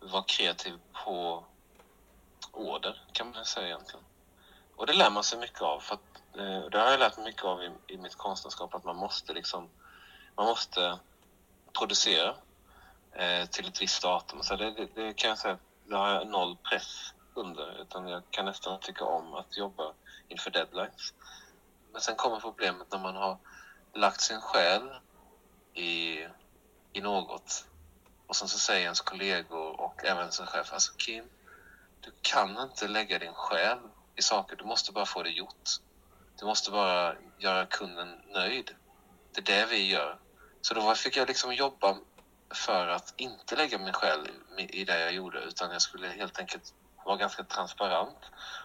vara 0.02 0.24
kreativ 0.24 0.80
på 1.06 1.46
order 2.52 3.02
kan 3.12 3.32
man 3.32 3.46
säga 3.46 3.68
egentligen. 3.68 4.06
Och 4.76 4.88
det 4.88 4.94
lär 4.94 5.10
man 5.10 5.24
sig 5.24 5.40
mycket 5.40 5.62
av. 5.62 5.80
För 5.80 5.96
att, 5.96 6.38
eh, 6.38 6.70
det 6.70 6.80
har 6.80 6.92
jag 6.92 7.00
lärt 7.00 7.18
mig 7.18 7.26
mycket 7.26 7.44
av 7.44 7.64
i, 7.64 7.72
i 7.88 7.98
mitt 7.98 8.16
konstnärskap 8.16 8.76
att 8.76 8.84
man 8.84 8.96
måste 8.96 9.34
liksom 9.34 9.70
man 10.36 10.46
måste 10.46 11.00
producera 11.74 12.36
eh, 13.12 13.46
till 13.46 13.68
ett 13.68 13.82
visst 13.82 14.04
datum. 14.04 14.44
Så 14.44 14.56
det, 14.56 14.72
det, 14.72 14.86
det, 14.96 15.14
kan 15.14 15.30
jag 15.30 15.38
säga, 15.38 15.58
det 15.86 15.96
har 15.96 16.10
jag 16.10 16.28
noll 16.28 16.58
press 16.70 17.14
under 17.34 17.82
utan 17.82 18.08
jag 18.08 18.24
kan 18.30 18.46
nästan 18.46 18.80
tycka 18.80 19.06
om 19.06 19.34
att 19.34 19.58
jobba 19.58 19.94
inför 20.28 20.52
deadlines. 20.52 21.14
Men 21.92 22.02
sen 22.02 22.16
kommer 22.16 22.40
problemet 22.40 22.92
när 22.92 23.00
man 23.00 23.16
har 23.16 23.38
lagt 23.94 24.22
sin 24.22 24.42
själ 24.42 24.96
i, 25.74 26.20
i 26.94 27.02
något 27.02 27.66
och 28.32 28.38
sen 28.38 28.48
så 28.48 28.60
säger 28.60 28.84
ens 28.84 29.02
kollegor 29.02 29.82
och 29.82 30.06
även 30.06 30.32
sin 30.32 30.46
chef, 30.46 30.74
alltså 30.74 30.94
Kim, 30.98 31.26
du 32.02 32.12
kan 32.22 32.58
inte 32.58 32.88
lägga 32.88 33.20
din 33.20 33.34
själ 33.34 33.78
i 34.16 34.22
saker, 34.22 34.56
du 34.56 34.64
måste 34.64 34.92
bara 34.92 35.06
få 35.06 35.24
det 35.24 35.30
gjort. 35.30 35.70
Du 36.40 36.46
måste 36.46 36.72
bara 36.72 37.16
göra 37.38 37.66
kunden 37.66 38.22
nöjd. 38.34 38.76
Det 39.32 39.42
är 39.42 39.56
det 39.56 39.66
vi 39.66 39.90
gör. 39.90 40.20
Så 40.62 40.74
då 40.74 40.96
fick 40.96 41.18
jag 41.18 41.28
liksom 41.28 41.54
jobba 41.54 41.98
för 42.54 42.88
att 42.88 43.14
inte 43.18 43.56
lägga 43.56 43.78
min 43.78 43.94
själ 43.94 44.30
i 44.58 44.86
det 44.86 45.00
jag 45.00 45.14
gjorde 45.14 45.40
utan 45.40 45.72
jag 45.72 45.82
skulle 45.82 46.08
helt 46.08 46.40
enkelt 46.40 46.74
vara 47.06 47.18
ganska 47.18 47.44
transparent 47.44 48.20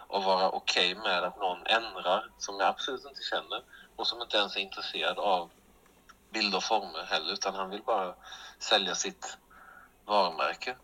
och 0.08 0.24
vara 0.24 0.50
okej 0.50 0.92
okay 0.92 1.02
med 1.02 1.24
att 1.24 1.38
någon 1.38 1.66
ändrar 1.66 2.30
som 2.38 2.60
jag 2.60 2.68
absolut 2.68 3.04
inte 3.04 3.22
känner 3.22 3.62
och 3.96 4.06
som 4.06 4.22
inte 4.22 4.36
ens 4.36 4.56
är 4.56 4.60
intresserad 4.60 5.18
av 5.18 5.50
bilder 6.30 6.56
och 6.56 6.64
former 6.64 7.04
heller 7.04 7.32
utan 7.32 7.54
han 7.54 7.70
vill 7.70 7.82
bara 7.82 8.14
sälja 8.58 8.94
sitt 8.94 9.38
varumärke. 10.06 10.76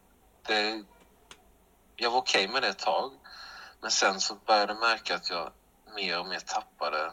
Det, 0.46 0.84
jag 1.96 2.10
var 2.10 2.18
okej 2.18 2.44
okay 2.44 2.52
med 2.52 2.62
det 2.62 2.68
ett 2.68 2.78
tag. 2.78 3.12
Men 3.80 3.90
sen 3.90 4.20
så 4.20 4.34
började 4.34 4.72
jag 4.72 4.80
märka 4.80 5.14
att 5.14 5.30
jag 5.30 5.52
mer 5.94 6.18
och 6.20 6.26
mer 6.26 6.40
tappade 6.40 7.12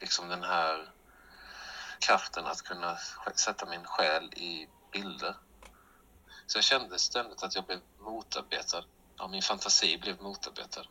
liksom 0.00 0.28
den 0.28 0.42
här 0.42 0.92
kraften 2.00 2.46
att 2.46 2.62
kunna 2.62 2.96
sätta 3.34 3.66
min 3.66 3.84
själ 3.84 4.24
i 4.24 4.68
bilder. 4.92 5.36
Så 6.46 6.58
jag 6.58 6.64
kände 6.64 6.98
ständigt 6.98 7.42
att 7.42 7.54
jag 7.54 7.64
blev 7.64 7.80
motarbetad. 8.00 8.84
Ja, 9.18 9.28
min 9.28 9.42
fantasi 9.42 9.98
blev 9.98 10.22
motarbetad. 10.22 10.84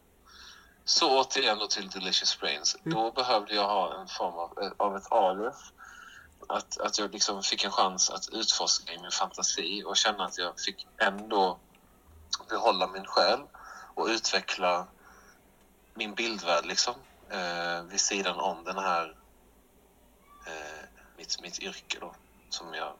Så 0.86 1.19
återigen 1.19 1.58
då 1.58 1.67
till 1.67 1.89
Delicious 1.89 2.39
Brains. 2.39 2.75
Mm. 2.75 2.97
Då 2.97 3.12
behövde 3.12 3.56
jag 3.56 3.67
ha 3.67 4.01
en 4.01 4.08
form 4.08 4.34
av, 4.34 4.73
av 4.77 4.97
ett 4.97 5.12
alias 5.12 5.73
att, 6.47 6.80
att 6.80 6.99
jag 6.99 7.12
liksom 7.12 7.43
fick 7.43 7.63
en 7.63 7.71
chans 7.71 8.10
att 8.10 8.30
utforska 8.30 8.93
i 8.93 9.01
min 9.01 9.12
fantasi 9.12 9.84
och 9.84 9.97
känna 9.97 10.25
att 10.25 10.38
jag 10.38 10.60
fick 10.60 10.88
ändå 10.97 11.60
behålla 12.49 12.88
min 12.88 13.06
själ 13.06 13.39
och 13.95 14.08
utveckla 14.08 14.88
min 15.93 16.13
bildvärld 16.13 16.65
liksom 16.65 16.95
eh, 17.30 17.84
vid 17.84 18.01
sidan 18.01 18.39
om 18.39 18.63
den 18.63 18.77
här 18.77 19.15
eh, 20.47 20.86
mitt, 21.17 21.41
mitt 21.41 21.60
yrke 21.60 21.97
då 21.99 22.15
som 22.49 22.73
jag 22.73 22.93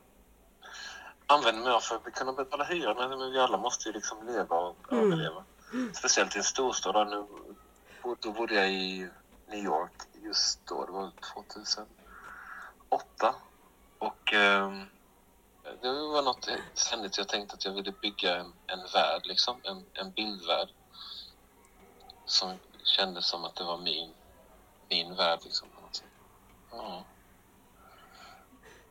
använder 1.26 1.62
mig 1.62 1.72
av 1.72 1.80
för 1.80 1.96
att 1.96 2.14
kunna 2.14 2.32
betala 2.32 2.64
hyran 2.64 3.18
men 3.18 3.32
vi 3.32 3.38
alla 3.38 3.58
måste 3.58 3.88
ju 3.88 3.92
liksom 3.92 4.26
leva 4.26 4.56
och 4.56 4.92
mm. 4.92 5.04
överleva. 5.04 5.44
Speciellt 5.94 6.36
i 6.36 6.38
en 6.38 6.44
storstad. 6.44 7.08
Nu, 7.08 7.26
då 8.20 8.32
bodde 8.32 8.54
jag 8.54 8.72
i 8.72 9.08
New 9.48 9.64
York 9.64 9.92
just 10.22 10.66
då, 10.66 10.86
det 10.86 10.92
var 10.92 11.10
2000 11.34 11.86
åtta. 12.92 13.34
Och 13.98 14.34
eh, 14.34 14.82
det 15.80 15.88
var 15.88 16.22
något 16.22 16.48
ständigt 16.74 17.18
jag 17.18 17.28
tänkte 17.28 17.54
att 17.54 17.64
jag 17.64 17.72
ville 17.72 17.92
bygga 18.02 18.36
en, 18.36 18.52
en 18.66 18.80
värld, 18.94 19.22
liksom. 19.24 19.56
En, 19.62 19.84
en 19.94 20.10
bildvärld. 20.10 20.68
Som 22.24 22.54
kändes 22.84 23.26
som 23.26 23.44
att 23.44 23.54
det 23.54 23.64
var 23.64 23.78
min, 23.78 24.10
min 24.88 25.14
värld, 25.14 25.38
liksom. 25.44 25.68
Ja. 26.70 27.04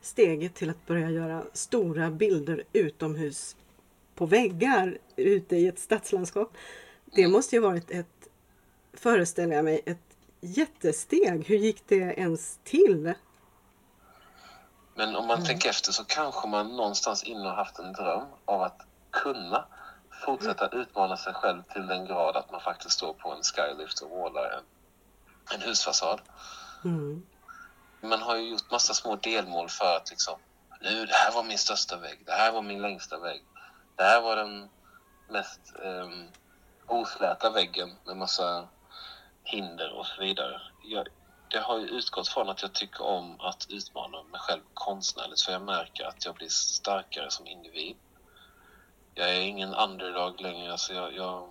Steget 0.02 0.56
till 0.56 0.70
att 0.70 0.86
börja 0.86 1.10
göra 1.10 1.44
stora 1.54 2.12
bilder 2.12 2.64
utomhus 2.74 3.56
på 4.16 4.26
väggar 4.26 4.98
ute 5.16 5.56
i 5.56 5.68
ett 5.68 5.80
stadslandskap. 5.80 6.58
Det 7.06 7.22
mm. 7.22 7.32
måste 7.32 7.56
ju 7.56 7.62
varit 7.62 7.92
ett, 7.92 8.28
föreställer 8.94 9.56
jag 9.56 9.66
mig, 9.66 9.82
ett 9.86 10.18
jättesteg. 10.42 11.46
Hur 11.48 11.58
gick 11.58 11.88
det 11.88 11.96
ens 11.96 12.60
till? 12.64 13.14
Men 14.96 15.16
om 15.16 15.28
man 15.28 15.38
mm. 15.38 15.48
tänker 15.48 15.70
efter 15.70 15.92
så 15.92 16.04
kanske 16.04 16.48
man 16.48 16.76
någonstans 16.76 17.24
inne 17.24 17.50
har 17.50 17.56
haft 17.56 17.80
en 17.80 17.94
dröm 17.94 18.26
av 18.46 18.62
att 18.62 18.82
kunna 19.12 19.66
fortsätta 20.26 20.68
utmana 20.68 21.18
sig 21.18 21.34
själv 21.34 21.64
till 21.64 21.88
den 21.88 22.06
grad 22.06 22.38
att 22.38 22.52
man 22.52 22.62
faktiskt 22.62 22.92
står 22.92 23.14
på 23.14 23.32
en 23.32 23.44
skylift 23.44 24.02
och 24.02 24.10
målar 24.10 24.52
en, 24.52 24.64
en 25.56 25.62
husfasad. 25.62 26.22
Mm. 26.86 27.24
Man 28.02 28.22
har 28.22 28.36
ju 28.36 28.50
gjort 28.50 28.72
massa 28.72 28.94
små 28.94 29.16
delmål 29.16 29.70
för 29.70 29.96
att 29.98 30.10
liksom, 30.10 30.40
nu 30.82 31.06
det 31.06 31.14
här 31.14 31.32
var 31.32 31.44
min 31.44 31.58
största 31.58 31.98
vägg, 31.98 32.24
det 32.26 32.32
här 32.32 32.52
var 32.52 32.62
min 32.62 32.82
längsta 32.82 33.20
vägg, 33.20 33.44
det 33.96 34.04
här 34.04 34.22
var 34.22 34.36
den 34.36 34.70
mest 35.30 35.74
um, 35.84 36.28
osläta 36.88 37.50
väggen 37.50 37.96
med 38.06 38.18
massa 38.18 38.68
hinder 39.44 39.94
och 39.94 40.06
så 40.06 40.22
vidare. 40.22 40.62
Jag, 40.84 41.08
det 41.52 41.60
har 41.60 41.80
ju 41.80 41.88
utgått 41.88 42.28
från 42.28 42.50
att 42.50 42.62
jag 42.62 42.74
tycker 42.74 43.04
om 43.04 43.42
att 43.42 43.66
utmana 43.70 44.24
mig 44.24 44.40
själv 44.40 44.62
konstnärligt 44.74 45.42
för 45.42 45.52
jag 45.52 45.62
märker 45.62 46.06
att 46.06 46.26
jag 46.26 46.36
blir 46.36 46.50
starkare 46.50 47.32
som 47.32 47.48
individ. 47.48 47.96
jag 49.14 49.30
är 49.30 49.42
ingen 49.42 49.74
underdog 49.74 50.42
längre. 50.42 50.72
Alltså 50.72 50.94
jag, 50.94 51.16
jag 51.16 51.50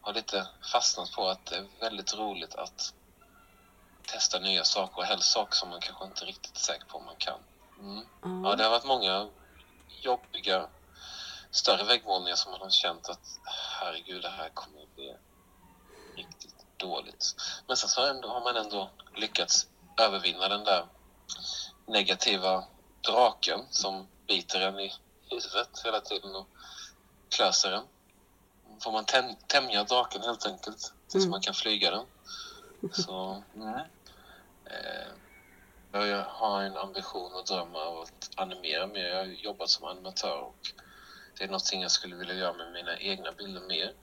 har 0.00 0.12
lite 0.12 0.46
fastnat 0.72 1.12
på 1.12 1.28
att 1.28 1.46
det 1.46 1.56
är 1.56 1.66
väldigt 1.80 2.14
roligt 2.14 2.54
att 2.54 2.94
testa 4.06 4.38
nya 4.38 4.64
saker 4.64 4.98
och 4.98 5.04
helst 5.04 5.32
saker 5.32 5.54
som 5.54 5.68
man 5.68 5.80
kanske 5.80 6.04
inte 6.04 6.24
riktigt 6.24 6.56
är 6.56 6.60
säker 6.60 6.84
på 6.84 6.98
om 6.98 7.04
man 7.04 7.16
kan. 7.16 7.40
Mm. 7.78 8.06
Ja. 8.22 8.50
Ja, 8.50 8.56
det 8.56 8.64
har 8.64 8.70
varit 8.70 8.84
många 8.84 9.28
jobbiga 10.02 10.68
större 11.50 11.84
väggmålningar 11.84 12.36
som 12.36 12.52
man 12.52 12.60
har 12.60 12.70
känt 12.70 13.08
att 13.08 13.38
herregud, 13.80 14.22
det 14.22 14.28
här 14.30 14.48
kommer 14.48 14.82
att 14.82 14.94
bli 14.94 15.16
riktigt 16.16 16.51
dåligt. 16.82 17.34
Men 17.66 17.76
sen 17.76 17.88
så 17.88 18.00
har 18.28 18.44
man 18.44 18.56
ändå 18.56 18.90
lyckats 19.16 19.66
övervinna 19.98 20.48
den 20.48 20.64
där 20.64 20.86
negativa 21.86 22.64
draken 23.00 23.60
som 23.70 24.06
biter 24.26 24.60
en 24.60 24.80
i 24.80 24.92
huvudet 25.30 25.82
hela 25.84 26.00
tiden 26.00 26.36
och 26.36 26.46
klöser 27.28 27.72
en. 27.72 27.84
Får 28.80 28.92
man 28.92 29.04
täm- 29.04 29.36
tämja 29.46 29.84
draken 29.84 30.22
helt 30.22 30.46
enkelt 30.46 30.92
tills 31.08 31.24
Mm. 31.24 31.30
man 31.30 31.40
kan 31.40 31.54
flyga 31.54 31.90
den. 31.90 32.06
Så, 32.92 33.42
mm. 33.54 33.74
eh, 34.64 35.08
jag 35.92 36.24
har 36.24 36.62
en 36.62 36.76
ambition 36.76 37.32
och 37.32 37.44
dröm 37.44 37.74
av 37.76 38.00
att 38.00 38.30
animera 38.36 38.86
mer. 38.86 39.04
Jag 39.08 39.16
har 39.16 39.24
jobbat 39.24 39.70
som 39.70 39.84
animatör 39.84 40.38
och 40.40 40.72
det 41.38 41.44
är 41.44 41.48
någonting 41.48 41.82
jag 41.82 41.90
skulle 41.90 42.16
vilja 42.16 42.34
göra 42.34 42.52
med 42.52 42.72
mina 42.72 42.98
egna 42.98 43.32
bilder 43.32 43.60
mer. 43.60 43.94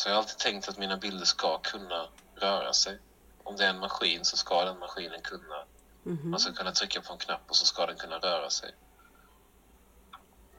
Så 0.00 0.08
jag 0.08 0.14
har 0.14 0.18
alltid 0.18 0.38
tänkt 0.38 0.68
att 0.68 0.78
mina 0.78 0.96
bilder 0.96 1.24
ska 1.24 1.58
kunna 1.58 2.08
röra 2.34 2.72
sig. 2.72 2.98
Om 3.42 3.56
det 3.56 3.64
är 3.64 3.70
en 3.70 3.78
maskin 3.78 4.24
så 4.24 4.36
ska 4.36 4.64
den 4.64 4.78
maskinen 4.78 5.20
kunna 5.22 5.64
Mhm. 6.02 6.30
man 6.30 6.40
ska 6.40 6.52
kunna 6.52 6.72
trycka 6.72 7.00
på 7.00 7.12
en 7.12 7.18
knapp 7.18 7.40
och 7.48 7.56
så 7.56 7.66
ska 7.66 7.86
den 7.86 7.96
kunna 7.96 8.18
röra 8.18 8.50
sig. 8.50 8.70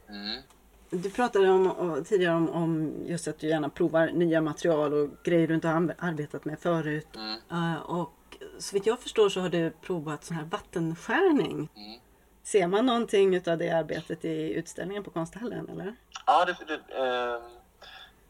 Mm. 0.10 0.42
Du 0.90 1.10
pratade 1.12 1.50
om, 1.50 2.04
tidigare 2.08 2.36
om, 2.36 2.50
om 2.50 2.94
just 3.06 3.28
att 3.28 3.40
du 3.40 3.48
gärna 3.48 3.70
provar 3.70 4.08
nya 4.08 4.42
material 4.42 4.94
och 4.94 5.10
grejer 5.24 5.48
du 5.48 5.56
inte 5.56 5.68
har 5.68 5.96
arbetat 5.98 6.46
med 6.46 6.60
förut. 6.60 7.16
Mm. 7.16 7.40
Eh, 7.52 7.82
och 7.82 8.38
så 8.60 8.76
vitt 8.76 8.86
jag 8.86 9.00
förstår 9.00 9.30
så 9.30 9.40
har 9.42 9.50
du 9.50 9.72
provat 9.72 10.24
sån 10.24 10.38
här 10.38 10.46
vattenskärning. 10.46 11.70
Mm. 11.76 12.00
Ser 12.44 12.68
man 12.68 12.86
någonting 12.86 13.36
utav 13.36 13.58
det 13.58 13.70
arbetet 13.70 14.26
i 14.26 14.54
utställningen 14.54 15.04
på 15.04 15.10
konsthallen 15.10 15.70
eller? 15.70 15.96
Ja, 16.26 16.46
det, 16.46 16.58
det, 16.68 16.96
ehm, 16.96 17.61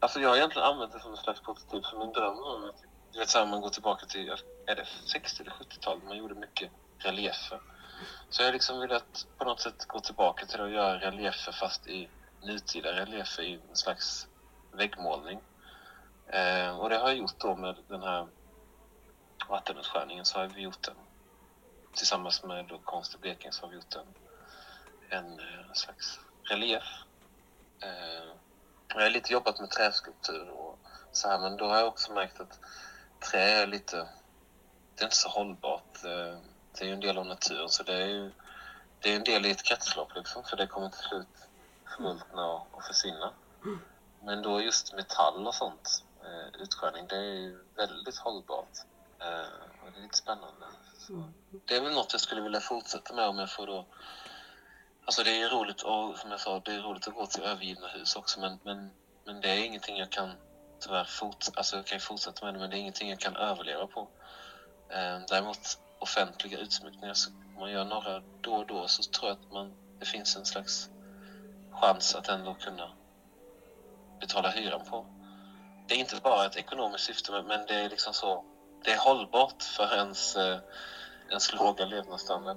alltså 0.02 0.20
jag 0.20 0.28
har 0.28 0.36
egentligen 0.36 0.68
använt 0.68 0.92
det 0.92 1.00
som 1.00 1.10
en 1.10 1.16
slags 1.16 1.40
prototyp 1.40 1.86
för 1.86 1.98
min 1.98 2.12
dröm 2.12 2.38
om 2.38 2.64
att 2.64 2.80
typ- 2.80 2.90
du 3.12 3.18
vet 3.18 3.28
så 3.28 3.38
här, 3.38 3.46
man 3.46 3.60
går 3.60 3.70
tillbaka 3.70 4.06
till 4.06 4.36
är 4.66 4.74
det 4.74 4.86
60 5.06 5.42
eller 5.42 5.52
70-talet 5.52 6.04
man 6.04 6.16
gjorde 6.16 6.34
mycket 6.34 6.70
reliefer. 6.98 7.60
Så 8.30 8.42
jag 8.42 8.46
har 8.46 8.52
liksom 8.52 8.80
velat 8.80 9.26
på 9.38 9.44
något 9.44 9.60
sätt 9.60 9.86
gå 9.86 10.00
tillbaka 10.00 10.46
till 10.46 10.60
att 10.60 10.70
göra 10.70 11.00
reliefer 11.00 11.52
fast 11.52 11.86
i 11.86 12.08
nutida 12.42 12.92
reliefer 12.92 13.42
i 13.42 13.60
en 13.70 13.76
slags 13.76 14.28
väggmålning. 14.72 15.40
Eh, 16.26 16.78
och 16.78 16.88
det 16.88 16.96
har 16.96 17.08
jag 17.08 17.16
gjort 17.16 17.38
då 17.38 17.56
med 17.56 17.76
den 17.88 18.02
här 18.02 18.26
vattenutskärningen 19.48 20.24
så 20.24 20.38
har 20.38 20.46
vi 20.46 20.62
gjort 20.62 20.82
den 20.82 20.96
tillsammans 21.94 22.44
med 22.44 22.66
då 22.66 22.78
Konst 22.78 23.14
i 23.14 23.18
Blekinge 23.18 23.52
så 23.52 23.62
har 23.62 23.68
vi 23.68 23.76
gjort 23.76 23.94
en, 23.94 24.14
en 25.18 25.40
eh, 25.40 25.72
slags 25.72 26.20
relief. 26.42 26.84
Eh, 27.82 28.34
jag 28.94 29.02
har 29.02 29.10
lite 29.10 29.32
jobbat 29.32 29.60
med 29.60 29.70
träskulptur 29.70 30.50
och 30.50 30.78
så 31.12 31.28
här 31.28 31.38
men 31.38 31.56
då 31.56 31.68
har 31.68 31.76
jag 31.76 31.88
också 31.88 32.12
märkt 32.12 32.40
att 32.40 32.60
trä 33.30 33.62
är 33.62 33.66
lite, 33.66 33.96
det 34.94 35.02
är 35.02 35.04
inte 35.04 35.16
så 35.16 35.28
hållbart. 35.28 36.04
Eh, 36.04 36.38
det 36.72 36.84
är 36.84 36.86
ju 36.86 36.92
en 36.92 37.00
del 37.00 37.18
av 37.18 37.26
naturen 37.26 37.68
så 37.68 37.82
det 37.82 37.94
är 37.94 38.06
ju 38.06 38.32
det 39.00 39.12
är 39.12 39.16
en 39.16 39.24
del 39.24 39.46
i 39.46 39.50
ett 39.50 39.62
kretslopp 39.62 40.14
liksom 40.14 40.44
för 40.44 40.56
det 40.56 40.66
kommer 40.66 40.88
till 40.88 41.00
slut 41.00 41.48
förmultna 41.96 42.46
och, 42.46 42.66
och 42.70 42.82
försvinna. 42.82 43.32
Men 44.20 44.42
då 44.42 44.60
just 44.60 44.94
metall 44.94 45.46
och 45.46 45.54
sånt, 45.54 46.04
eh, 46.24 46.60
utskärning, 46.62 47.06
det 47.08 47.16
är 47.16 47.34
ju 47.34 47.64
väldigt 47.76 48.18
hållbart. 48.18 48.78
Eh, 49.18 49.84
och 49.84 49.92
det 49.92 49.98
är 49.98 50.02
lite 50.02 50.16
spännande. 50.16 50.66
Så 50.98 51.32
det 51.66 51.76
är 51.76 51.80
väl 51.80 51.94
något 51.94 52.12
jag 52.12 52.20
skulle 52.20 52.40
vilja 52.40 52.60
fortsätta 52.60 53.14
med 53.14 53.28
om 53.28 53.38
jag 53.38 53.50
får 53.50 53.66
då... 53.66 53.86
Alltså 55.04 55.22
det 55.22 55.30
är 55.30 55.38
ju 55.38 55.48
roligt 55.48 55.82
och 55.82 56.18
som 56.18 56.30
jag 56.30 56.40
sa, 56.40 56.58
det 56.58 56.72
är 56.72 56.80
roligt 56.80 57.08
att 57.08 57.14
gå 57.14 57.26
till 57.26 57.42
övergivna 57.42 57.88
hus 57.88 58.16
också 58.16 58.40
men, 58.40 58.58
men, 58.64 58.94
men 59.24 59.40
det 59.40 59.48
är 59.48 59.64
ingenting 59.64 59.98
jag 59.98 60.10
kan 60.10 60.38
tyvärr 60.84 61.04
fort, 61.04 61.44
alltså 61.56 61.76
jag 61.76 61.86
kan 61.86 62.00
fortsätta 62.00 62.44
med 62.44 62.54
det 62.54 62.60
men 62.60 62.70
det 62.70 62.76
är 62.76 62.78
ingenting 62.78 63.10
jag 63.10 63.18
kan 63.18 63.36
överleva 63.36 63.86
på. 63.86 64.10
Eh, 64.92 65.18
däremot 65.28 65.58
offentliga 65.98 66.58
utsmyckningar, 66.58 67.14
så 67.14 67.30
om 67.54 67.60
man 67.60 67.70
gör 67.70 67.84
några 67.84 68.22
då 68.40 68.54
och 68.54 68.66
då 68.66 68.88
så 68.88 69.02
tror 69.02 69.28
jag 69.30 69.38
att 69.38 69.50
man, 69.50 69.74
det 69.98 70.06
finns 70.06 70.36
en 70.36 70.44
slags 70.44 70.88
chans 71.70 72.14
att 72.14 72.28
ändå 72.28 72.54
kunna 72.54 72.90
betala 74.20 74.50
hyran 74.50 74.84
på. 74.90 75.06
Det 75.88 75.94
är 75.94 75.98
inte 75.98 76.16
bara 76.16 76.46
ett 76.46 76.56
ekonomiskt 76.56 77.04
syfte 77.04 77.42
men- 77.42 77.66
det 77.66 77.74
är 77.74 77.88
liksom 77.88 78.14
så, 78.14 78.44
det 78.84 78.92
är 78.92 78.98
hållbart 78.98 79.62
för 79.62 79.94
ens, 79.96 80.36
eh, 80.36 80.58
ens 81.30 81.52
låga 81.52 81.84
levnadsstandard. 81.84 82.56